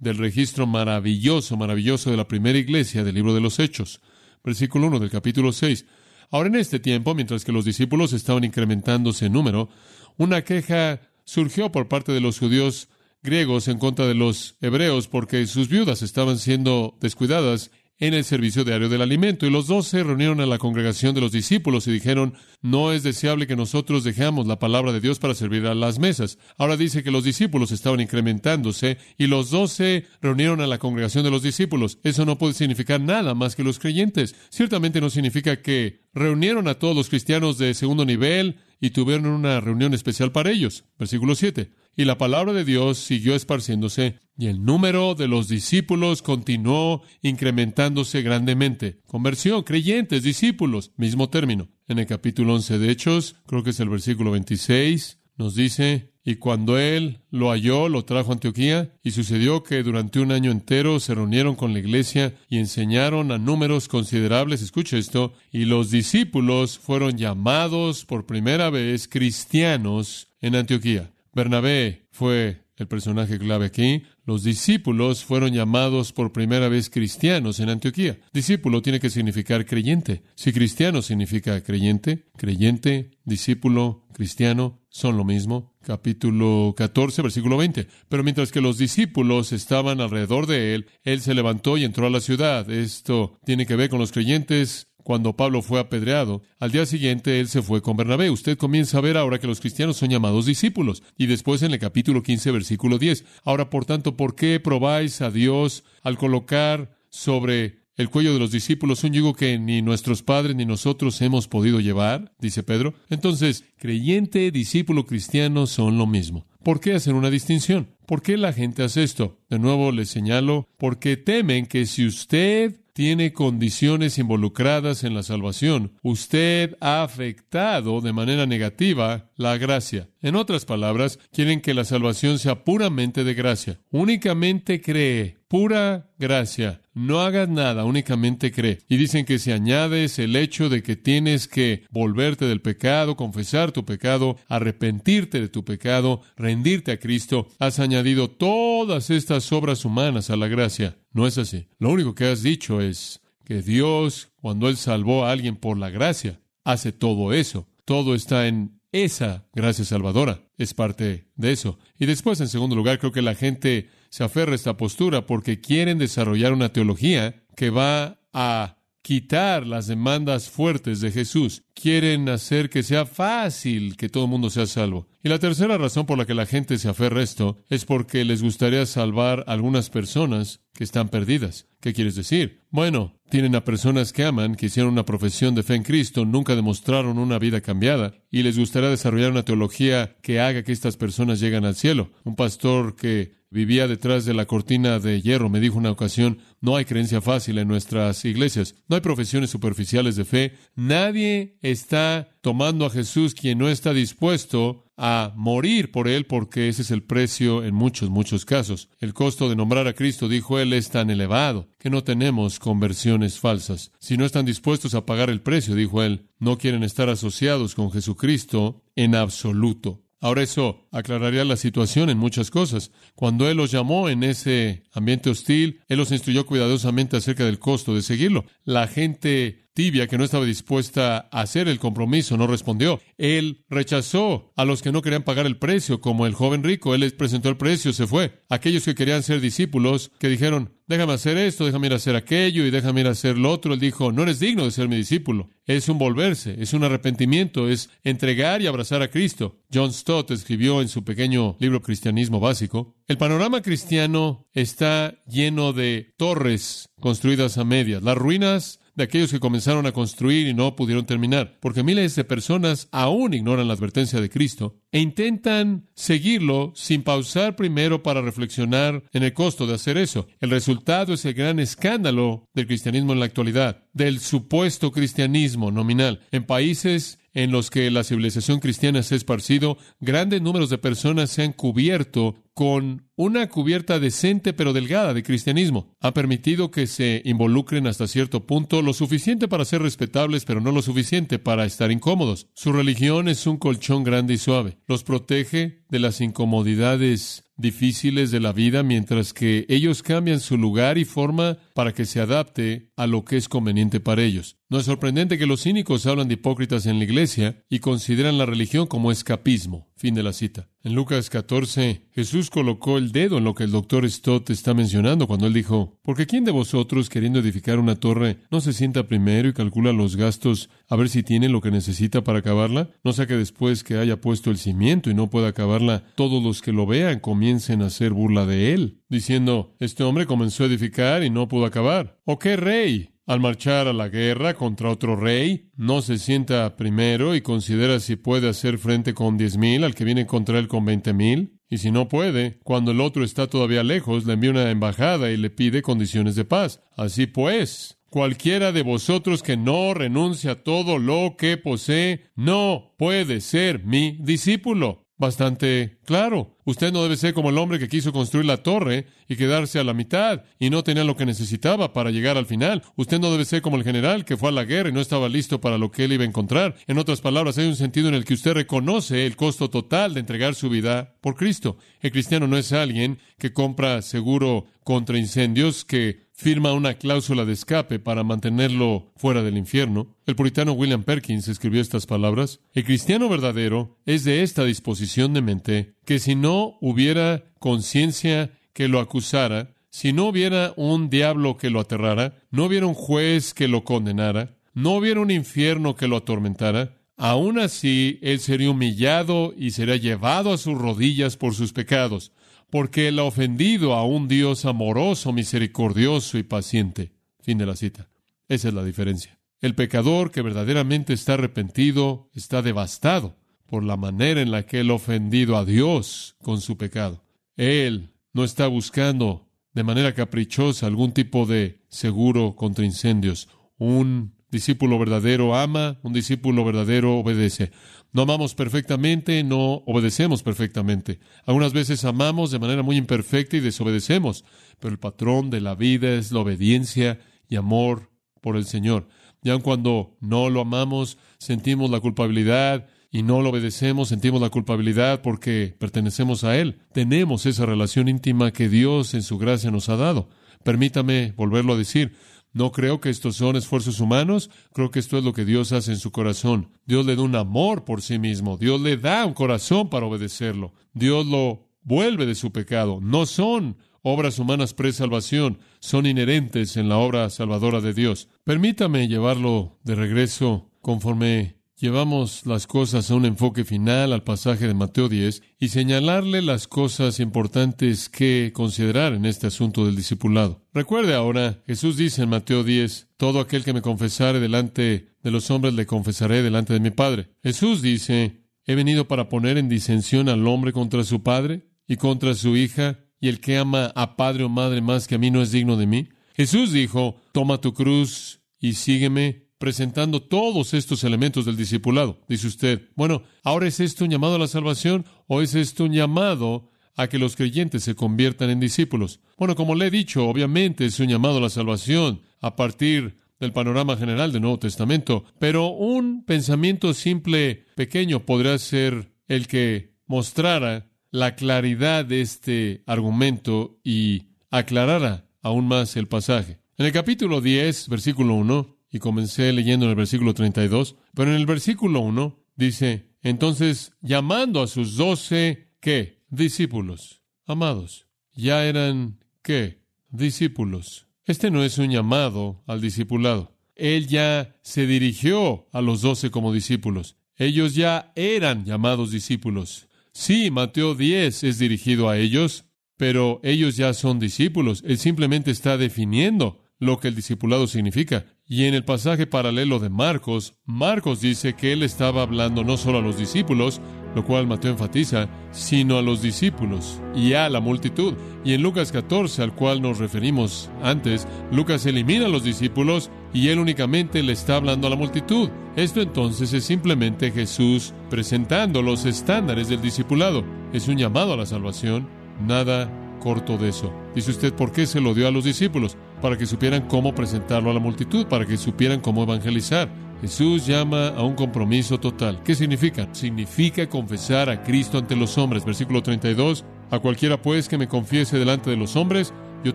del 0.00 0.18
registro 0.18 0.66
maravilloso, 0.66 1.56
maravilloso 1.56 2.10
de 2.10 2.16
la 2.16 2.26
primera 2.26 2.58
iglesia 2.58 3.04
del 3.04 3.14
libro 3.14 3.34
de 3.34 3.40
los 3.40 3.58
Hechos, 3.58 4.00
versículo 4.42 4.88
1 4.88 4.98
del 4.98 5.10
capítulo 5.10 5.52
6. 5.52 5.84
Ahora 6.30 6.48
en 6.48 6.56
este 6.56 6.80
tiempo, 6.80 7.14
mientras 7.14 7.44
que 7.44 7.52
los 7.52 7.64
discípulos 7.64 8.12
estaban 8.12 8.44
incrementándose 8.44 9.26
en 9.26 9.32
número, 9.34 9.68
una 10.16 10.42
queja 10.42 11.00
surgió 11.24 11.70
por 11.70 11.88
parte 11.88 12.12
de 12.12 12.20
los 12.20 12.38
judíos 12.38 12.88
griegos 13.22 13.68
en 13.68 13.78
contra 13.78 14.06
de 14.06 14.14
los 14.14 14.56
hebreos 14.60 15.06
porque 15.06 15.46
sus 15.46 15.68
viudas 15.68 16.02
estaban 16.02 16.38
siendo 16.38 16.96
descuidadas 17.00 17.70
en 18.00 18.14
el 18.14 18.24
servicio 18.24 18.64
diario 18.64 18.88
del 18.88 19.02
alimento. 19.02 19.46
Y 19.46 19.50
los 19.50 19.66
dos 19.66 19.86
se 19.86 20.02
reunieron 20.02 20.40
a 20.40 20.46
la 20.46 20.58
congregación 20.58 21.14
de 21.14 21.20
los 21.20 21.32
discípulos 21.32 21.86
y 21.86 21.92
dijeron, 21.92 22.34
no 22.62 22.92
es 22.92 23.02
deseable 23.02 23.46
que 23.46 23.56
nosotros 23.56 24.02
dejemos 24.02 24.46
la 24.46 24.58
palabra 24.58 24.92
de 24.92 25.00
Dios 25.00 25.18
para 25.18 25.34
servir 25.34 25.66
a 25.66 25.74
las 25.74 25.98
mesas. 25.98 26.38
Ahora 26.56 26.76
dice 26.76 27.02
que 27.02 27.10
los 27.10 27.24
discípulos 27.24 27.70
estaban 27.70 28.00
incrementándose 28.00 28.98
y 29.18 29.26
los 29.26 29.50
dos 29.50 29.72
se 29.72 30.06
reunieron 30.20 30.60
a 30.60 30.66
la 30.66 30.78
congregación 30.78 31.24
de 31.24 31.30
los 31.30 31.42
discípulos. 31.42 31.98
Eso 32.02 32.24
no 32.24 32.38
puede 32.38 32.54
significar 32.54 33.00
nada 33.00 33.34
más 33.34 33.54
que 33.54 33.64
los 33.64 33.78
creyentes. 33.78 34.34
Ciertamente 34.48 35.00
no 35.00 35.10
significa 35.10 35.60
que 35.60 36.00
reunieron 36.14 36.66
a 36.68 36.74
todos 36.74 36.96
los 36.96 37.08
cristianos 37.08 37.58
de 37.58 37.74
segundo 37.74 38.04
nivel 38.04 38.56
y 38.80 38.90
tuvieron 38.90 39.26
una 39.26 39.60
reunión 39.60 39.92
especial 39.92 40.32
para 40.32 40.50
ellos. 40.50 40.84
Versículo 40.98 41.34
7. 41.34 41.70
Y 41.96 42.04
la 42.04 42.18
palabra 42.18 42.52
de 42.52 42.64
Dios 42.64 42.98
siguió 42.98 43.34
esparciéndose, 43.34 44.18
y 44.38 44.46
el 44.46 44.64
número 44.64 45.14
de 45.14 45.28
los 45.28 45.48
discípulos 45.48 46.22
continuó 46.22 47.02
incrementándose 47.20 48.22
grandemente. 48.22 49.00
Conversión, 49.06 49.62
creyentes, 49.64 50.22
discípulos, 50.22 50.92
mismo 50.96 51.28
término. 51.28 51.68
En 51.88 51.98
el 51.98 52.06
capítulo 52.06 52.54
11 52.54 52.78
de 52.78 52.90
Hechos, 52.90 53.36
creo 53.46 53.62
que 53.62 53.70
es 53.70 53.80
el 53.80 53.90
versículo 53.90 54.30
26, 54.30 55.18
nos 55.36 55.54
dice, 55.54 56.12
y 56.24 56.36
cuando 56.36 56.78
él 56.78 57.20
lo 57.30 57.50
halló, 57.50 57.88
lo 57.88 58.04
trajo 58.04 58.30
a 58.30 58.34
Antioquía, 58.34 58.94
y 59.02 59.10
sucedió 59.10 59.62
que 59.62 59.82
durante 59.82 60.20
un 60.20 60.32
año 60.32 60.50
entero 60.50 61.00
se 61.00 61.14
reunieron 61.14 61.56
con 61.56 61.72
la 61.72 61.78
iglesia 61.78 62.34
y 62.48 62.58
enseñaron 62.58 63.32
a 63.32 63.38
números 63.38 63.88
considerables, 63.88 64.62
escuche 64.62 64.98
esto, 64.98 65.32
y 65.50 65.64
los 65.64 65.90
discípulos 65.90 66.78
fueron 66.78 67.16
llamados 67.16 68.04
por 68.04 68.26
primera 68.26 68.70
vez 68.70 69.08
cristianos 69.08 70.28
en 70.40 70.56
Antioquía. 70.56 71.10
Bernabé 71.40 72.06
fue 72.10 72.66
el 72.76 72.86
personaje 72.86 73.38
clave 73.38 73.64
aquí. 73.64 74.02
Los 74.26 74.44
discípulos 74.44 75.24
fueron 75.24 75.54
llamados 75.54 76.12
por 76.12 76.32
primera 76.32 76.68
vez 76.68 76.90
cristianos 76.90 77.60
en 77.60 77.70
Antioquía. 77.70 78.18
Discípulo 78.30 78.82
tiene 78.82 79.00
que 79.00 79.08
significar 79.08 79.64
creyente. 79.64 80.22
Si 80.34 80.52
cristiano 80.52 81.00
significa 81.00 81.62
creyente, 81.62 82.26
creyente, 82.36 83.12
discípulo, 83.24 84.06
cristiano, 84.12 84.82
son 84.90 85.16
lo 85.16 85.24
mismo. 85.24 85.74
Capítulo 85.80 86.74
14, 86.76 87.22
versículo 87.22 87.56
20. 87.56 87.86
Pero 88.10 88.22
mientras 88.22 88.52
que 88.52 88.60
los 88.60 88.76
discípulos 88.76 89.52
estaban 89.52 90.02
alrededor 90.02 90.46
de 90.46 90.74
él, 90.74 90.88
él 91.04 91.22
se 91.22 91.32
levantó 91.32 91.78
y 91.78 91.84
entró 91.84 92.06
a 92.06 92.10
la 92.10 92.20
ciudad. 92.20 92.68
Esto 92.70 93.38
tiene 93.46 93.64
que 93.64 93.76
ver 93.76 93.88
con 93.88 93.98
los 93.98 94.12
creyentes 94.12 94.89
cuando 95.02 95.36
Pablo 95.36 95.62
fue 95.62 95.80
apedreado. 95.80 96.42
Al 96.58 96.72
día 96.72 96.86
siguiente 96.86 97.40
él 97.40 97.48
se 97.48 97.62
fue 97.62 97.82
con 97.82 97.96
Bernabé. 97.96 98.30
Usted 98.30 98.56
comienza 98.56 98.98
a 98.98 99.00
ver 99.00 99.16
ahora 99.16 99.38
que 99.38 99.46
los 99.46 99.60
cristianos 99.60 99.96
son 99.96 100.10
llamados 100.10 100.46
discípulos. 100.46 101.02
Y 101.16 101.26
después 101.26 101.62
en 101.62 101.72
el 101.72 101.78
capítulo 101.78 102.22
15, 102.22 102.50
versículo 102.50 102.98
10. 102.98 103.24
Ahora, 103.44 103.70
por 103.70 103.84
tanto, 103.84 104.16
¿por 104.16 104.34
qué 104.34 104.60
probáis 104.60 105.20
a 105.20 105.30
Dios 105.30 105.84
al 106.02 106.18
colocar 106.18 106.96
sobre 107.08 107.80
el 107.96 108.08
cuello 108.08 108.32
de 108.32 108.38
los 108.38 108.50
discípulos 108.50 109.04
un 109.04 109.12
yugo 109.12 109.34
que 109.34 109.58
ni 109.58 109.82
nuestros 109.82 110.22
padres 110.22 110.56
ni 110.56 110.64
nosotros 110.64 111.20
hemos 111.20 111.48
podido 111.48 111.80
llevar? 111.80 112.32
Dice 112.38 112.62
Pedro. 112.62 112.94
Entonces, 113.10 113.64
creyente, 113.78 114.50
discípulo, 114.50 115.04
cristiano 115.04 115.66
son 115.66 115.98
lo 115.98 116.06
mismo. 116.06 116.46
¿Por 116.62 116.80
qué 116.80 116.94
hacer 116.94 117.14
una 117.14 117.30
distinción? 117.30 117.88
¿Por 118.10 118.22
qué 118.22 118.36
la 118.36 118.52
gente 118.52 118.82
hace 118.82 119.04
esto? 119.04 119.38
De 119.48 119.60
nuevo 119.60 119.92
les 119.92 120.10
señalo, 120.10 120.68
porque 120.78 121.16
temen 121.16 121.66
que 121.66 121.86
si 121.86 122.04
usted 122.04 122.80
tiene 122.92 123.32
condiciones 123.32 124.18
involucradas 124.18 125.04
en 125.04 125.14
la 125.14 125.22
salvación. 125.22 125.92
Usted 126.02 126.76
ha 126.80 127.02
afectado 127.02 128.00
de 128.00 128.12
manera 128.12 128.46
negativa 128.46 129.30
la 129.36 129.56
gracia. 129.58 130.08
En 130.20 130.34
otras 130.34 130.64
palabras, 130.64 131.20
quieren 131.32 131.60
que 131.60 131.72
la 131.72 131.84
salvación 131.84 132.38
sea 132.38 132.64
puramente 132.64 133.22
de 133.22 133.34
gracia. 133.34 133.80
Únicamente 133.90 134.80
cree, 134.80 135.38
pura 135.50 136.08
gracia. 136.16 136.80
No 136.94 137.22
hagas 137.22 137.48
nada, 137.48 137.84
únicamente 137.84 138.52
cree. 138.52 138.78
Y 138.88 138.96
dicen 138.96 139.24
que 139.24 139.40
si 139.40 139.50
añades 139.50 140.20
el 140.20 140.36
hecho 140.36 140.68
de 140.68 140.84
que 140.84 140.94
tienes 140.94 141.48
que 141.48 141.82
volverte 141.90 142.44
del 142.44 142.60
pecado, 142.60 143.16
confesar 143.16 143.72
tu 143.72 143.84
pecado, 143.84 144.36
arrepentirte 144.48 145.40
de 145.40 145.48
tu 145.48 145.64
pecado, 145.64 146.22
rendirte 146.36 146.92
a 146.92 147.00
Cristo, 147.00 147.48
has 147.58 147.80
añadido 147.80 148.30
todas 148.30 149.10
estas 149.10 149.50
obras 149.50 149.84
humanas 149.84 150.30
a 150.30 150.36
la 150.36 150.46
gracia. 150.46 150.98
No 151.12 151.26
es 151.26 151.36
así. 151.36 151.66
Lo 151.80 151.90
único 151.90 152.14
que 152.14 152.26
has 152.26 152.44
dicho 152.44 152.80
es 152.80 153.20
que 153.44 153.60
Dios, 153.60 154.28
cuando 154.40 154.68
Él 154.68 154.76
salvó 154.76 155.24
a 155.24 155.32
alguien 155.32 155.56
por 155.56 155.76
la 155.76 155.90
gracia, 155.90 156.40
hace 156.62 156.92
todo 156.92 157.32
eso. 157.32 157.66
Todo 157.84 158.14
está 158.14 158.46
en 158.46 158.80
esa 158.92 159.48
gracia 159.52 159.84
salvadora. 159.84 160.44
Es 160.58 160.74
parte 160.74 161.26
de 161.34 161.50
eso. 161.50 161.80
Y 161.98 162.06
después, 162.06 162.40
en 162.40 162.46
segundo 162.46 162.76
lugar, 162.76 163.00
creo 163.00 163.10
que 163.10 163.22
la 163.22 163.34
gente 163.34 163.88
se 164.10 164.24
aferra 164.24 164.52
a 164.52 164.56
esta 164.56 164.76
postura 164.76 165.26
porque 165.26 165.60
quieren 165.60 165.98
desarrollar 165.98 166.52
una 166.52 166.72
teología 166.72 167.42
que 167.56 167.70
va 167.70 168.20
a 168.32 168.76
quitar 169.02 169.66
las 169.66 169.86
demandas 169.86 170.50
fuertes 170.50 171.00
de 171.00 171.10
Jesús. 171.10 171.62
Quieren 171.74 172.28
hacer 172.28 172.68
que 172.68 172.82
sea 172.82 173.06
fácil 173.06 173.96
que 173.96 174.08
todo 174.08 174.24
el 174.24 174.30
mundo 174.30 174.50
sea 174.50 174.66
salvo. 174.66 175.08
Y 175.22 175.28
la 175.28 175.38
tercera 175.38 175.78
razón 175.78 176.06
por 176.06 176.18
la 176.18 176.26
que 176.26 176.34
la 176.34 176.46
gente 176.46 176.78
se 176.78 176.88
aferra 176.88 177.20
a 177.20 177.24
esto 177.24 177.58
es 177.68 177.84
porque 177.84 178.24
les 178.24 178.42
gustaría 178.42 178.84
salvar 178.86 179.44
a 179.46 179.52
algunas 179.52 179.90
personas 179.90 180.60
que 180.74 180.84
están 180.84 181.08
perdidas. 181.08 181.66
¿Qué 181.80 181.92
quieres 181.92 182.14
decir? 182.14 182.62
Bueno, 182.70 183.18
tienen 183.30 183.54
a 183.54 183.64
personas 183.64 184.12
que 184.12 184.24
aman, 184.24 184.54
que 184.54 184.66
hicieron 184.66 184.92
una 184.92 185.04
profesión 185.04 185.54
de 185.54 185.62
fe 185.62 185.74
en 185.74 185.82
Cristo, 185.82 186.24
nunca 186.24 186.56
demostraron 186.56 187.18
una 187.18 187.38
vida 187.38 187.60
cambiada, 187.60 188.14
y 188.30 188.42
les 188.42 188.58
gustaría 188.58 188.90
desarrollar 188.90 189.30
una 189.30 189.44
teología 189.44 190.16
que 190.22 190.40
haga 190.40 190.62
que 190.62 190.72
estas 190.72 190.96
personas 190.96 191.40
lleguen 191.40 191.64
al 191.64 191.76
cielo. 191.76 192.12
Un 192.24 192.36
pastor 192.36 192.96
que 192.96 193.39
vivía 193.50 193.88
detrás 193.88 194.24
de 194.24 194.34
la 194.34 194.46
cortina 194.46 194.98
de 194.98 195.20
hierro, 195.20 195.48
me 195.48 195.60
dijo 195.60 195.78
una 195.78 195.90
ocasión, 195.90 196.38
no 196.60 196.76
hay 196.76 196.84
creencia 196.84 197.20
fácil 197.20 197.58
en 197.58 197.68
nuestras 197.68 198.24
iglesias, 198.24 198.74
no 198.88 198.96
hay 198.96 199.02
profesiones 199.02 199.50
superficiales 199.50 200.16
de 200.16 200.24
fe, 200.24 200.54
nadie 200.76 201.58
está 201.62 202.28
tomando 202.40 202.86
a 202.86 202.90
Jesús 202.90 203.34
quien 203.34 203.58
no 203.58 203.68
está 203.68 203.92
dispuesto 203.92 204.84
a 204.96 205.32
morir 205.34 205.90
por 205.90 206.08
él 206.08 206.26
porque 206.26 206.68
ese 206.68 206.82
es 206.82 206.90
el 206.90 207.02
precio 207.02 207.64
en 207.64 207.74
muchos, 207.74 208.10
muchos 208.10 208.44
casos. 208.44 208.90
El 208.98 209.14
costo 209.14 209.48
de 209.48 209.56
nombrar 209.56 209.88
a 209.88 209.94
Cristo, 209.94 210.28
dijo 210.28 210.58
él, 210.58 210.74
es 210.74 210.90
tan 210.90 211.08
elevado 211.08 211.68
que 211.78 211.88
no 211.88 212.04
tenemos 212.04 212.58
conversiones 212.58 213.38
falsas. 213.38 213.92
Si 213.98 214.18
no 214.18 214.26
están 214.26 214.44
dispuestos 214.44 214.94
a 214.94 215.06
pagar 215.06 215.30
el 215.30 215.40
precio, 215.40 215.74
dijo 215.74 216.02
él, 216.02 216.28
no 216.38 216.58
quieren 216.58 216.82
estar 216.82 217.08
asociados 217.08 217.74
con 217.74 217.90
Jesucristo 217.90 218.84
en 218.94 219.14
absoluto. 219.14 220.02
Ahora 220.20 220.42
eso 220.42 220.86
aclararía 220.92 221.44
la 221.46 221.56
situación 221.56 222.10
en 222.10 222.18
muchas 222.18 222.50
cosas. 222.50 222.90
Cuando 223.14 223.48
Él 223.48 223.56
los 223.56 223.70
llamó 223.70 224.10
en 224.10 224.22
ese 224.22 224.82
ambiente 224.92 225.30
hostil, 225.30 225.80
Él 225.88 225.96
los 225.96 226.12
instruyó 226.12 226.44
cuidadosamente 226.44 227.16
acerca 227.16 227.46
del 227.46 227.58
costo 227.58 227.94
de 227.94 228.02
seguirlo. 228.02 228.44
La 228.64 228.86
gente 228.86 229.69
tibia, 229.74 230.06
que 230.06 230.18
no 230.18 230.24
estaba 230.24 230.44
dispuesta 230.44 231.28
a 231.30 231.40
hacer 231.40 231.68
el 231.68 231.78
compromiso, 231.78 232.36
no 232.36 232.46
respondió. 232.46 233.00
Él 233.18 233.64
rechazó 233.68 234.52
a 234.56 234.64
los 234.64 234.82
que 234.82 234.92
no 234.92 235.02
querían 235.02 235.22
pagar 235.22 235.46
el 235.46 235.58
precio, 235.58 236.00
como 236.00 236.26
el 236.26 236.34
joven 236.34 236.62
rico. 236.62 236.94
Él 236.94 237.00
les 237.00 237.12
presentó 237.12 237.48
el 237.48 237.56
precio, 237.56 237.92
se 237.92 238.06
fue. 238.06 238.42
Aquellos 238.48 238.84
que 238.84 238.94
querían 238.94 239.22
ser 239.22 239.40
discípulos, 239.40 240.10
que 240.18 240.28
dijeron, 240.28 240.74
déjame 240.86 241.12
hacer 241.12 241.38
esto, 241.38 241.64
déjame 241.64 241.86
ir 241.86 241.92
a 241.92 241.96
hacer 241.96 242.16
aquello 242.16 242.66
y 242.66 242.70
déjame 242.70 243.02
ir 243.02 243.06
a 243.06 243.10
hacer 243.10 243.38
lo 243.38 243.50
otro. 243.50 243.74
Él 243.74 243.80
dijo, 243.80 244.12
no 244.12 244.22
eres 244.22 244.40
digno 244.40 244.64
de 244.64 244.70
ser 244.72 244.88
mi 244.88 244.96
discípulo. 244.96 245.48
Es 245.66 245.88
un 245.88 245.98
volverse, 245.98 246.56
es 246.58 246.72
un 246.74 246.82
arrepentimiento, 246.82 247.68
es 247.68 247.90
entregar 248.02 248.60
y 248.60 248.66
abrazar 248.66 249.02
a 249.02 249.08
Cristo. 249.08 249.60
John 249.72 249.92
Stott 249.92 250.32
escribió 250.32 250.82
en 250.82 250.88
su 250.88 251.04
pequeño 251.04 251.56
libro 251.60 251.80
Cristianismo 251.80 252.40
Básico, 252.40 252.96
el 253.06 253.18
panorama 253.18 253.62
cristiano 253.62 254.48
está 254.52 255.16
lleno 255.26 255.72
de 255.72 256.14
torres 256.16 256.88
construidas 257.00 257.58
a 257.58 257.64
medias. 257.64 258.02
Las 258.02 258.16
ruinas 258.16 258.79
de 259.00 259.04
aquellos 259.04 259.30
que 259.30 259.40
comenzaron 259.40 259.86
a 259.86 259.92
construir 259.92 260.46
y 260.46 260.52
no 260.52 260.76
pudieron 260.76 261.06
terminar, 261.06 261.56
porque 261.60 261.82
miles 261.82 262.14
de 262.16 262.24
personas 262.24 262.88
aún 262.92 263.32
ignoran 263.32 263.66
la 263.66 263.72
advertencia 263.72 264.20
de 264.20 264.28
Cristo 264.28 264.76
e 264.92 265.00
intentan 265.00 265.88
seguirlo 265.94 266.72
sin 266.76 267.02
pausar 267.02 267.56
primero 267.56 268.02
para 268.02 268.20
reflexionar 268.20 269.02
en 269.12 269.22
el 269.22 269.32
costo 269.32 269.66
de 269.66 269.74
hacer 269.74 269.96
eso. 269.96 270.28
El 270.38 270.50
resultado 270.50 271.14
es 271.14 271.24
el 271.24 271.32
gran 271.32 271.60
escándalo 271.60 272.48
del 272.52 272.66
cristianismo 272.66 273.14
en 273.14 273.20
la 273.20 273.24
actualidad, 273.24 273.84
del 273.94 274.20
supuesto 274.20 274.92
cristianismo 274.92 275.70
nominal. 275.70 276.20
En 276.30 276.44
países 276.44 277.18
en 277.32 277.52
los 277.52 277.70
que 277.70 277.90
la 277.90 278.04
civilización 278.04 278.60
cristiana 278.60 279.02
se 279.02 279.14
ha 279.14 279.16
esparcido, 279.16 279.78
grandes 280.00 280.42
números 280.42 280.68
de 280.68 280.78
personas 280.78 281.30
se 281.30 281.42
han 281.42 281.52
cubierto 281.52 282.42
con 282.60 283.08
una 283.16 283.48
cubierta 283.48 283.98
decente 283.98 284.52
pero 284.52 284.74
delgada 284.74 285.14
de 285.14 285.22
cristianismo. 285.22 285.94
Ha 285.98 286.12
permitido 286.12 286.70
que 286.70 286.86
se 286.86 287.22
involucren 287.24 287.86
hasta 287.86 288.06
cierto 288.06 288.46
punto 288.46 288.82
lo 288.82 288.92
suficiente 288.92 289.48
para 289.48 289.64
ser 289.64 289.80
respetables, 289.80 290.44
pero 290.44 290.60
no 290.60 290.70
lo 290.70 290.82
suficiente 290.82 291.38
para 291.38 291.64
estar 291.64 291.90
incómodos. 291.90 292.48
Su 292.52 292.74
religión 292.74 293.28
es 293.28 293.46
un 293.46 293.56
colchón 293.56 294.04
grande 294.04 294.34
y 294.34 294.36
suave. 294.36 294.76
Los 294.86 295.04
protege 295.04 295.84
de 295.88 296.00
las 296.00 296.20
incomodidades 296.20 297.44
difíciles 297.56 298.30
de 298.30 298.40
la 298.40 298.52
vida, 298.52 298.82
mientras 298.82 299.32
que 299.32 299.66
ellos 299.68 300.02
cambian 300.02 300.40
su 300.40 300.56
lugar 300.56 300.98
y 300.98 301.04
forma 301.04 301.58
para 301.74 301.92
que 301.92 302.06
se 302.06 302.20
adapte 302.20 302.90
a 302.96 303.06
lo 303.06 303.24
que 303.24 303.36
es 303.36 303.48
conveniente 303.48 304.00
para 304.00 304.22
ellos. 304.22 304.56
No 304.68 304.78
es 304.78 304.86
sorprendente 304.86 305.36
que 305.36 305.46
los 305.46 305.62
cínicos 305.62 306.06
hablan 306.06 306.28
de 306.28 306.34
hipócritas 306.34 306.86
en 306.86 306.98
la 306.98 307.04
iglesia 307.04 307.64
y 307.68 307.80
consideran 307.80 308.38
la 308.38 308.46
religión 308.46 308.86
como 308.86 309.12
escapismo. 309.12 309.88
Fin 309.96 310.14
de 310.14 310.22
la 310.22 310.32
cita. 310.32 310.68
En 310.82 310.94
Lucas 310.94 311.28
14, 311.28 312.06
Jesús 312.12 312.49
colocó 312.50 312.98
el 312.98 313.12
dedo 313.12 313.38
en 313.38 313.44
lo 313.44 313.54
que 313.54 313.64
el 313.64 313.70
doctor 313.70 314.08
Stott 314.10 314.50
está 314.50 314.74
mencionando 314.74 315.26
cuando 315.26 315.46
él 315.46 315.54
dijo, 315.54 315.98
porque 316.02 316.26
¿quién 316.26 316.44
de 316.44 316.50
vosotros 316.50 317.08
queriendo 317.08 317.38
edificar 317.38 317.78
una 317.78 317.96
torre 317.96 318.40
no 318.50 318.60
se 318.60 318.74
sienta 318.74 319.06
primero 319.06 319.48
y 319.48 319.54
calcula 319.54 319.92
los 319.92 320.16
gastos 320.16 320.68
a 320.88 320.96
ver 320.96 321.08
si 321.08 321.22
tiene 321.22 321.48
lo 321.48 321.62
que 321.62 321.70
necesita 321.70 322.22
para 322.22 322.40
acabarla? 322.40 322.90
No 323.02 323.14
sea 323.14 323.26
que 323.26 323.36
después 323.36 323.82
que 323.82 323.96
haya 323.96 324.20
puesto 324.20 324.50
el 324.50 324.58
cimiento 324.58 325.08
y 325.08 325.14
no 325.14 325.30
pueda 325.30 325.48
acabarla, 325.48 326.04
todos 326.16 326.42
los 326.42 326.60
que 326.60 326.72
lo 326.72 326.84
vean 326.84 327.20
comiencen 327.20 327.80
a 327.80 327.86
hacer 327.86 328.12
burla 328.12 328.44
de 328.44 328.74
él, 328.74 329.00
diciendo, 329.08 329.74
este 329.78 330.04
hombre 330.04 330.26
comenzó 330.26 330.64
a 330.64 330.66
edificar 330.66 331.22
y 331.22 331.30
no 331.30 331.48
pudo 331.48 331.64
acabar. 331.64 332.18
¿O 332.24 332.38
qué 332.38 332.56
rey? 332.56 333.10
al 333.30 333.38
marchar 333.38 333.86
a 333.86 333.92
la 333.92 334.08
guerra 334.08 334.54
contra 334.54 334.90
otro 334.90 335.14
rey, 335.14 335.70
no 335.76 336.02
se 336.02 336.18
sienta 336.18 336.74
primero 336.74 337.36
y 337.36 337.42
considera 337.42 338.00
si 338.00 338.16
puede 338.16 338.48
hacer 338.48 338.76
frente 338.76 339.14
con 339.14 339.38
diez 339.38 339.56
mil 339.56 339.84
al 339.84 339.94
que 339.94 340.02
viene 340.02 340.26
contra 340.26 340.58
él 340.58 340.66
con 340.66 340.84
veinte 340.84 341.12
mil. 341.12 341.59
Y 341.70 341.78
si 341.78 341.92
no 341.92 342.08
puede, 342.08 342.58
cuando 342.64 342.90
el 342.90 343.00
otro 343.00 343.22
está 343.22 343.46
todavía 343.46 343.84
lejos, 343.84 344.26
le 344.26 344.32
envía 344.32 344.50
una 344.50 344.70
embajada 344.70 345.30
y 345.30 345.36
le 345.36 345.50
pide 345.50 345.82
condiciones 345.82 346.34
de 346.34 346.44
paz. 346.44 346.82
Así 346.96 347.28
pues, 347.28 347.96
cualquiera 348.10 348.72
de 348.72 348.82
vosotros 348.82 349.44
que 349.44 349.56
no 349.56 349.94
renuncie 349.94 350.50
a 350.50 350.64
todo 350.64 350.98
lo 350.98 351.36
que 351.38 351.56
posee, 351.56 352.24
no 352.34 352.94
puede 352.98 353.40
ser 353.40 353.84
mi 353.84 354.18
discípulo 354.20 355.06
bastante 355.20 355.98
claro. 356.06 356.56
Usted 356.64 356.92
no 356.92 357.02
debe 357.02 357.16
ser 357.16 357.34
como 357.34 357.50
el 357.50 357.58
hombre 357.58 357.78
que 357.78 357.88
quiso 357.88 358.12
construir 358.12 358.46
la 358.46 358.62
torre 358.62 359.06
y 359.28 359.36
quedarse 359.36 359.78
a 359.78 359.84
la 359.84 359.92
mitad 359.92 360.42
y 360.58 360.70
no 360.70 360.82
tenía 360.82 361.04
lo 361.04 361.14
que 361.14 361.26
necesitaba 361.26 361.92
para 361.92 362.10
llegar 362.10 362.38
al 362.38 362.46
final. 362.46 362.82
Usted 362.96 363.20
no 363.20 363.30
debe 363.30 363.44
ser 363.44 363.60
como 363.60 363.76
el 363.76 363.84
general 363.84 364.24
que 364.24 364.38
fue 364.38 364.48
a 364.48 364.52
la 364.52 364.64
guerra 364.64 364.88
y 364.88 364.92
no 364.92 365.00
estaba 365.00 365.28
listo 365.28 365.60
para 365.60 365.78
lo 365.78 365.90
que 365.90 366.04
él 366.04 366.14
iba 366.14 366.24
a 366.24 366.26
encontrar. 366.26 366.74
En 366.86 366.98
otras 366.98 367.20
palabras, 367.20 367.58
hay 367.58 367.66
un 367.66 367.76
sentido 367.76 368.08
en 368.08 368.14
el 368.14 368.24
que 368.24 368.34
usted 368.34 368.54
reconoce 368.54 369.26
el 369.26 369.36
costo 369.36 369.68
total 369.68 370.14
de 370.14 370.20
entregar 370.20 370.54
su 370.54 370.70
vida 370.70 371.14
por 371.20 371.36
Cristo. 371.36 371.76
El 372.00 372.12
cristiano 372.12 372.46
no 372.46 372.56
es 372.56 372.72
alguien 372.72 373.18
que 373.38 373.52
compra 373.52 374.00
seguro 374.00 374.66
contra 374.84 375.18
incendios, 375.18 375.84
que 375.84 376.29
firma 376.40 376.72
una 376.72 376.94
cláusula 376.94 377.44
de 377.44 377.52
escape 377.52 377.98
para 377.98 378.24
mantenerlo 378.24 379.12
fuera 379.14 379.42
del 379.42 379.58
infierno. 379.58 380.16
El 380.24 380.36
puritano 380.36 380.72
William 380.72 381.02
Perkins 381.02 381.48
escribió 381.48 381.82
estas 381.82 382.06
palabras. 382.06 382.60
El 382.72 382.84
cristiano 382.84 383.28
verdadero 383.28 383.98
es 384.06 384.24
de 384.24 384.42
esta 384.42 384.64
disposición 384.64 385.34
de 385.34 385.42
mente 385.42 385.94
que 386.06 386.18
si 386.18 386.34
no 386.34 386.78
hubiera 386.80 387.44
conciencia 387.58 388.52
que 388.72 388.88
lo 388.88 389.00
acusara, 389.00 389.74
si 389.90 390.14
no 390.14 390.28
hubiera 390.28 390.72
un 390.76 391.10
diablo 391.10 391.58
que 391.58 391.68
lo 391.68 391.78
aterrara, 391.78 392.38
no 392.50 392.64
hubiera 392.64 392.86
un 392.86 392.94
juez 392.94 393.52
que 393.52 393.68
lo 393.68 393.84
condenara, 393.84 394.56
no 394.72 394.94
hubiera 394.94 395.20
un 395.20 395.30
infierno 395.30 395.94
que 395.94 396.08
lo 396.08 396.16
atormentara, 396.16 396.96
aún 397.18 397.58
así 397.58 398.18
él 398.22 398.40
sería 398.40 398.70
humillado 398.70 399.52
y 399.54 399.72
sería 399.72 399.96
llevado 399.96 400.54
a 400.54 400.58
sus 400.58 400.78
rodillas 400.78 401.36
por 401.36 401.54
sus 401.54 401.74
pecados 401.74 402.32
porque 402.70 403.08
él 403.08 403.18
ha 403.18 403.24
ofendido 403.24 403.94
a 403.94 404.04
un 404.04 404.28
Dios 404.28 404.64
amoroso, 404.64 405.32
misericordioso 405.32 406.38
y 406.38 406.42
paciente. 406.42 407.12
Fin 407.40 407.58
de 407.58 407.66
la 407.66 407.76
cita. 407.76 408.08
Esa 408.48 408.68
es 408.68 408.74
la 408.74 408.84
diferencia. 408.84 409.38
El 409.60 409.74
pecador 409.74 410.30
que 410.30 410.42
verdaderamente 410.42 411.12
está 411.12 411.34
arrepentido 411.34 412.30
está 412.34 412.62
devastado 412.62 413.36
por 413.66 413.84
la 413.84 413.96
manera 413.96 414.40
en 414.40 414.50
la 414.50 414.64
que 414.64 414.80
él 414.80 414.90
ha 414.90 414.94
ofendido 414.94 415.56
a 415.56 415.64
Dios 415.64 416.36
con 416.42 416.60
su 416.60 416.76
pecado. 416.76 417.22
Él 417.56 418.14
no 418.32 418.44
está 418.44 418.66
buscando 418.66 419.48
de 419.72 419.84
manera 419.84 420.14
caprichosa 420.14 420.86
algún 420.86 421.12
tipo 421.12 421.46
de 421.46 421.82
seguro 421.88 422.56
contra 422.56 422.84
incendios. 422.84 423.48
Un 423.78 424.34
discípulo 424.50 424.98
verdadero 424.98 425.54
ama, 425.54 425.98
un 426.02 426.12
discípulo 426.12 426.64
verdadero 426.64 427.18
obedece. 427.18 427.70
No 428.12 428.22
amamos 428.22 428.54
perfectamente, 428.54 429.44
no 429.44 429.82
obedecemos 429.86 430.42
perfectamente. 430.42 431.20
Algunas 431.46 431.72
veces 431.72 432.04
amamos 432.04 432.50
de 432.50 432.58
manera 432.58 432.82
muy 432.82 432.96
imperfecta 432.96 433.56
y 433.56 433.60
desobedecemos, 433.60 434.44
pero 434.80 434.92
el 434.92 434.98
patrón 434.98 435.50
de 435.50 435.60
la 435.60 435.76
vida 435.76 436.14
es 436.14 436.32
la 436.32 436.40
obediencia 436.40 437.20
y 437.48 437.56
amor 437.56 438.10
por 438.40 438.56
el 438.56 438.64
Señor. 438.64 439.06
Y 439.42 439.50
aun 439.50 439.62
cuando 439.62 440.16
no 440.20 440.50
lo 440.50 440.60
amamos, 440.60 441.18
sentimos 441.38 441.90
la 441.90 442.00
culpabilidad 442.00 442.86
y 443.12 443.22
no 443.22 443.42
lo 443.42 443.50
obedecemos, 443.50 444.08
sentimos 444.08 444.40
la 444.40 444.50
culpabilidad 444.50 445.22
porque 445.22 445.74
pertenecemos 445.78 446.44
a 446.44 446.56
Él. 446.56 446.80
Tenemos 446.92 447.46
esa 447.46 447.64
relación 447.64 448.08
íntima 448.08 448.52
que 448.52 448.68
Dios 448.68 449.14
en 449.14 449.22
su 449.22 449.38
gracia 449.38 449.70
nos 449.70 449.88
ha 449.88 449.96
dado. 449.96 450.28
Permítame 450.64 451.32
volverlo 451.36 451.74
a 451.74 451.78
decir. 451.78 452.16
No 452.52 452.72
creo 452.72 453.00
que 453.00 453.10
estos 453.10 453.36
son 453.36 453.56
esfuerzos 453.56 454.00
humanos, 454.00 454.50
creo 454.72 454.90
que 454.90 454.98
esto 454.98 455.16
es 455.16 455.24
lo 455.24 455.32
que 455.32 455.44
Dios 455.44 455.72
hace 455.72 455.92
en 455.92 455.98
su 455.98 456.10
corazón. 456.10 456.70
Dios 456.84 457.06
le 457.06 457.16
da 457.16 457.22
un 457.22 457.36
amor 457.36 457.84
por 457.84 458.02
sí 458.02 458.18
mismo, 458.18 458.56
Dios 458.56 458.80
le 458.80 458.96
da 458.96 459.24
un 459.24 459.34
corazón 459.34 459.88
para 459.88 460.06
obedecerlo, 460.06 460.72
Dios 460.92 461.26
lo 461.26 461.68
vuelve 461.82 462.26
de 462.26 462.34
su 462.34 462.50
pecado. 462.50 462.98
No 463.00 463.26
son 463.26 463.76
obras 464.02 464.38
humanas 464.38 464.74
pre-salvación, 464.74 465.58
son 465.78 466.06
inherentes 466.06 466.76
en 466.76 466.88
la 466.88 466.96
obra 466.96 467.30
salvadora 467.30 467.80
de 467.80 467.94
Dios. 467.94 468.28
Permítame 468.44 469.08
llevarlo 469.08 469.78
de 469.84 469.94
regreso 469.94 470.70
conforme 470.80 471.59
llevamos 471.80 472.44
las 472.44 472.66
cosas 472.66 473.10
a 473.10 473.14
un 473.14 473.24
enfoque 473.24 473.64
final 473.64 474.12
al 474.12 474.22
pasaje 474.22 474.66
de 474.66 474.74
Mateo 474.74 475.08
10 475.08 475.42
y 475.58 475.68
señalarle 475.68 476.42
las 476.42 476.68
cosas 476.68 477.20
importantes 477.20 478.08
que 478.08 478.52
considerar 478.54 479.14
en 479.14 479.24
este 479.24 479.46
asunto 479.46 479.86
del 479.86 479.96
discipulado. 479.96 480.62
Recuerde 480.74 481.14
ahora, 481.14 481.62
Jesús 481.66 481.96
dice 481.96 482.22
en 482.22 482.28
Mateo 482.28 482.64
10, 482.64 483.08
todo 483.16 483.40
aquel 483.40 483.64
que 483.64 483.72
me 483.72 483.82
confesare 483.82 484.40
delante 484.40 485.08
de 485.22 485.30
los 485.30 485.50
hombres 485.50 485.74
le 485.74 485.86
confesaré 485.86 486.42
delante 486.42 486.74
de 486.74 486.80
mi 486.80 486.90
Padre. 486.90 487.30
Jesús 487.42 487.80
dice, 487.80 488.44
he 488.66 488.74
venido 488.74 489.08
para 489.08 489.28
poner 489.28 489.56
en 489.56 489.68
disensión 489.68 490.28
al 490.28 490.46
hombre 490.46 490.72
contra 490.72 491.02
su 491.02 491.22
padre 491.22 491.68
y 491.86 491.96
contra 491.96 492.34
su 492.34 492.56
hija, 492.56 493.00
y 493.20 493.28
el 493.28 493.40
que 493.40 493.58
ama 493.58 493.92
a 493.94 494.16
padre 494.16 494.44
o 494.44 494.48
madre 494.48 494.80
más 494.80 495.06
que 495.06 495.16
a 495.16 495.18
mí 495.18 495.30
no 495.30 495.42
es 495.42 495.50
digno 495.50 495.76
de 495.76 495.86
mí. 495.86 496.08
Jesús 496.34 496.72
dijo, 496.72 497.16
toma 497.32 497.60
tu 497.60 497.74
cruz 497.74 498.40
y 498.58 498.74
sígueme 498.74 499.49
presentando 499.60 500.22
todos 500.22 500.72
estos 500.72 501.04
elementos 501.04 501.44
del 501.44 501.54
discipulado. 501.54 502.18
Dice 502.26 502.46
usted, 502.46 502.88
bueno, 502.96 503.24
¿ahora 503.44 503.68
es 503.68 503.78
esto 503.78 504.04
un 504.04 504.10
llamado 504.10 504.36
a 504.36 504.38
la 504.38 504.48
salvación 504.48 505.04
o 505.26 505.42
es 505.42 505.54
esto 505.54 505.84
un 505.84 505.92
llamado 505.92 506.70
a 506.96 507.08
que 507.08 507.18
los 507.18 507.36
creyentes 507.36 507.84
se 507.84 507.94
conviertan 507.94 508.48
en 508.48 508.58
discípulos? 508.58 509.20
Bueno, 509.36 509.54
como 509.54 509.74
le 509.74 509.88
he 509.88 509.90
dicho, 509.90 510.26
obviamente 510.26 510.86
es 510.86 510.98
un 510.98 511.08
llamado 511.08 511.36
a 511.36 511.40
la 511.42 511.50
salvación 511.50 512.22
a 512.40 512.56
partir 512.56 513.18
del 513.38 513.52
panorama 513.52 513.98
general 513.98 514.32
del 514.32 514.40
Nuevo 514.40 514.58
Testamento, 514.58 515.24
pero 515.38 515.68
un 515.68 516.24
pensamiento 516.24 516.94
simple, 516.94 517.66
pequeño, 517.74 518.24
podría 518.24 518.56
ser 518.56 519.12
el 519.28 519.46
que 519.46 519.92
mostrara 520.06 520.88
la 521.10 521.34
claridad 521.34 522.06
de 522.06 522.22
este 522.22 522.82
argumento 522.86 523.78
y 523.84 524.28
aclarara 524.50 525.26
aún 525.42 525.68
más 525.68 525.96
el 525.96 526.08
pasaje. 526.08 526.60
En 526.78 526.86
el 526.86 526.92
capítulo 526.92 527.42
10, 527.42 527.90
versículo 527.90 528.36
1, 528.36 528.79
y 528.90 528.98
comencé 528.98 529.52
leyendo 529.52 529.86
en 529.86 529.90
el 529.90 529.96
versículo 529.96 530.34
32, 530.34 530.96
pero 531.14 531.30
en 531.30 531.36
el 531.36 531.46
versículo 531.46 532.00
1 532.00 532.38
dice, 532.56 533.10
entonces 533.22 533.92
llamando 534.00 534.62
a 534.62 534.66
sus 534.66 534.96
doce, 534.96 535.68
¿qué? 535.80 536.22
Discípulos. 536.28 537.22
Amados, 537.46 538.06
ya 538.34 538.64
eran, 538.64 539.18
¿qué? 539.42 539.82
Discípulos. 540.10 541.06
Este 541.24 541.50
no 541.50 541.62
es 541.62 541.78
un 541.78 541.90
llamado 541.90 542.62
al 542.66 542.80
discipulado. 542.80 543.56
Él 543.76 544.08
ya 544.08 544.56
se 544.62 544.86
dirigió 544.86 545.68
a 545.72 545.80
los 545.80 546.02
doce 546.02 546.30
como 546.30 546.52
discípulos. 546.52 547.16
Ellos 547.36 547.74
ya 547.74 548.12
eran 548.16 548.64
llamados 548.64 549.10
discípulos. 549.10 549.88
Sí, 550.12 550.50
Mateo 550.50 550.94
10 550.94 551.44
es 551.44 551.58
dirigido 551.58 552.08
a 552.08 552.18
ellos, 552.18 552.64
pero 552.96 553.40
ellos 553.42 553.76
ya 553.76 553.94
son 553.94 554.18
discípulos. 554.18 554.82
Él 554.86 554.98
simplemente 554.98 555.50
está 555.50 555.78
definiendo 555.78 556.62
lo 556.80 556.98
que 556.98 557.08
el 557.08 557.14
discipulado 557.14 557.66
significa. 557.66 558.24
Y 558.46 558.64
en 558.64 558.74
el 558.74 558.84
pasaje 558.84 559.26
paralelo 559.26 559.78
de 559.78 559.90
Marcos, 559.90 560.54
Marcos 560.64 561.20
dice 561.20 561.54
que 561.54 561.72
él 561.72 561.84
estaba 561.84 562.22
hablando 562.22 562.64
no 562.64 562.76
solo 562.76 562.98
a 562.98 563.02
los 563.02 563.16
discípulos, 563.16 563.80
lo 564.16 564.24
cual 564.24 564.48
Mateo 564.48 564.72
enfatiza, 564.72 565.28
sino 565.52 565.98
a 565.98 566.02
los 566.02 566.20
discípulos 566.20 567.00
y 567.14 567.34
a 567.34 567.48
la 567.48 567.60
multitud. 567.60 568.14
Y 568.44 568.54
en 568.54 568.62
Lucas 568.62 568.90
14, 568.90 569.42
al 569.42 569.54
cual 569.54 569.82
nos 569.82 569.98
referimos 569.98 570.68
antes, 570.82 571.28
Lucas 571.52 571.86
elimina 571.86 572.26
a 572.26 572.30
los 572.30 572.42
discípulos 572.42 573.10
y 573.32 573.48
él 573.48 573.60
únicamente 573.60 574.22
le 574.22 574.32
está 574.32 574.56
hablando 574.56 574.88
a 574.88 574.90
la 574.90 574.96
multitud. 574.96 575.48
Esto 575.76 576.00
entonces 576.00 576.52
es 576.52 576.64
simplemente 576.64 577.30
Jesús 577.30 577.92
presentando 578.08 578.82
los 578.82 579.04
estándares 579.04 579.68
del 579.68 579.82
discipulado. 579.82 580.44
Es 580.72 580.88
un 580.88 580.96
llamado 580.96 581.34
a 581.34 581.36
la 581.36 581.46
salvación, 581.46 582.08
nada 582.44 582.90
corto 583.20 583.58
de 583.58 583.68
eso. 583.68 583.92
Dice 584.14 584.32
usted, 584.32 584.52
¿por 584.52 584.72
qué 584.72 584.86
se 584.86 585.00
lo 585.00 585.14
dio 585.14 585.28
a 585.28 585.30
los 585.30 585.44
discípulos? 585.44 585.96
Para 586.20 586.36
que 586.36 586.46
supieran 586.46 586.86
cómo 586.86 587.14
presentarlo 587.14 587.70
a 587.70 587.74
la 587.74 587.80
multitud, 587.80 588.26
para 588.26 588.46
que 588.46 588.56
supieran 588.56 589.00
cómo 589.00 589.22
evangelizar. 589.22 589.88
Jesús 590.20 590.66
llama 590.66 591.08
a 591.08 591.22
un 591.22 591.34
compromiso 591.34 591.98
total. 591.98 592.42
¿Qué 592.44 592.54
significa? 592.54 593.08
Significa 593.12 593.88
confesar 593.88 594.50
a 594.50 594.62
Cristo 594.62 594.98
ante 594.98 595.16
los 595.16 595.38
hombres. 595.38 595.64
Versículo 595.64 596.02
32. 596.02 596.64
A 596.90 596.98
cualquiera 596.98 597.40
pues 597.40 597.68
que 597.68 597.78
me 597.78 597.88
confiese 597.88 598.38
delante 598.38 598.68
de 598.68 598.76
los 598.76 598.96
hombres, 598.96 599.32
yo 599.64 599.74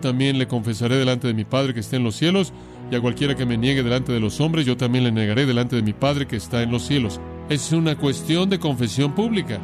también 0.00 0.38
le 0.38 0.46
confesaré 0.46 0.96
delante 0.96 1.26
de 1.26 1.34
mi 1.34 1.44
Padre 1.44 1.72
que 1.72 1.80
está 1.80 1.96
en 1.96 2.04
los 2.04 2.14
cielos, 2.14 2.52
y 2.90 2.94
a 2.94 3.00
cualquiera 3.00 3.34
que 3.34 3.46
me 3.46 3.56
niegue 3.56 3.82
delante 3.82 4.12
de 4.12 4.20
los 4.20 4.40
hombres, 4.40 4.66
yo 4.66 4.76
también 4.76 5.04
le 5.04 5.12
negaré 5.12 5.46
delante 5.46 5.76
de 5.76 5.82
mi 5.82 5.92
Padre 5.92 6.26
que 6.26 6.36
está 6.36 6.62
en 6.62 6.70
los 6.70 6.82
cielos. 6.82 7.20
Es 7.48 7.72
una 7.72 7.96
cuestión 7.96 8.50
de 8.50 8.58
confesión 8.58 9.14
pública. 9.14 9.60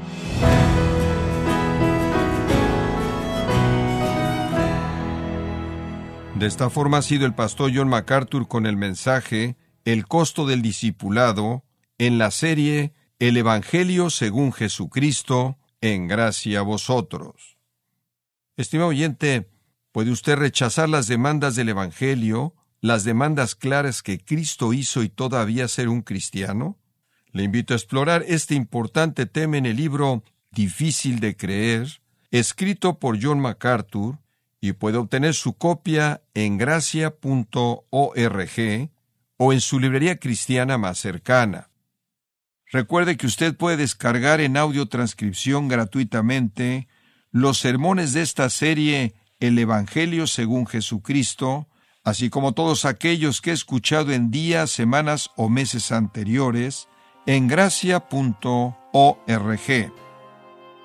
De 6.43 6.49
esta 6.49 6.71
forma 6.71 6.99
ha 6.99 7.03
sido 7.03 7.25
el 7.25 7.37
pastor 7.37 7.71
John 7.73 7.89
MacArthur 7.89 8.49
con 8.49 8.67
el 8.67 8.77
mensaje 8.77 9.57
El 9.85 10.09
costo 10.09 10.45
del 10.45 10.61
discipulado 10.61 11.63
en 11.99 12.19
la 12.19 12.33
serie 12.33 12.95
El 13.21 13.37
Evangelio 13.37 14.11
según 14.11 14.53
Jesucristo, 14.53 15.57
en 15.81 16.09
gracia 16.09 16.59
a 16.59 16.63
vosotros. 16.63 17.59
Estimado 18.57 18.89
oyente, 18.89 19.53
¿puede 19.93 20.11
usted 20.11 20.35
rechazar 20.35 20.89
las 20.89 21.07
demandas 21.07 21.55
del 21.55 21.69
Evangelio, 21.69 22.57
las 22.81 23.05
demandas 23.05 23.55
claras 23.55 24.03
que 24.03 24.19
Cristo 24.19 24.73
hizo 24.73 25.05
y 25.05 25.11
todavía 25.11 25.69
ser 25.69 25.89
un 25.89 26.03
cristiano? 26.03 26.77
Le 27.31 27.45
invito 27.45 27.73
a 27.73 27.77
explorar 27.77 28.25
este 28.27 28.57
importante 28.57 29.27
tema 29.27 29.59
en 29.59 29.67
el 29.67 29.77
libro 29.77 30.25
Difícil 30.51 31.21
de 31.21 31.37
creer, 31.37 32.03
escrito 32.33 32.99
por 32.99 33.23
John 33.23 33.39
MacArthur, 33.39 34.19
y 34.63 34.73
puede 34.75 34.97
obtener 34.97 35.35
su 35.35 35.55
copia 35.55 36.23
en 36.35 36.57
gracia.org 36.57 37.11
o 39.37 39.53
en 39.53 39.61
su 39.61 39.81
librería 39.81 40.21
cristiana 40.21 40.79
más 40.79 40.99
cercana. 40.99 41.69
Recuerde 42.71 43.17
que 43.17 43.27
usted 43.27 43.57
puede 43.57 43.77
descargar 43.77 44.41
en 44.41 44.57
audio 44.57 44.87
transcripción 44.87 45.67
gratuitamente 45.67 46.87
los 47.33 47.59
sermones 47.59 48.13
de 48.13 48.23
esta 48.23 48.49
serie 48.51 49.15
El 49.41 49.59
Evangelio 49.59 50.29
según 50.29 50.69
Jesucristo, 50.69 51.69
así 52.05 52.31
como 52.31 52.53
todos 52.53 52.85
aquellos 52.85 53.41
que 53.41 53.51
he 53.51 53.55
escuchado 53.55 54.13
en 54.13 54.31
días, 54.31 54.71
semanas 54.71 55.31
o 55.37 55.49
meses 55.49 55.91
anteriores 55.91 56.89
en 57.27 57.49
gracia.org. 57.49 58.13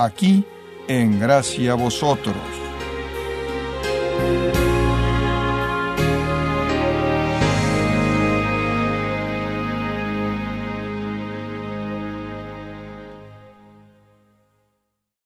aquí 0.00 0.44
en 0.88 1.20
gracia 1.20 1.74
vosotros. 1.74 2.69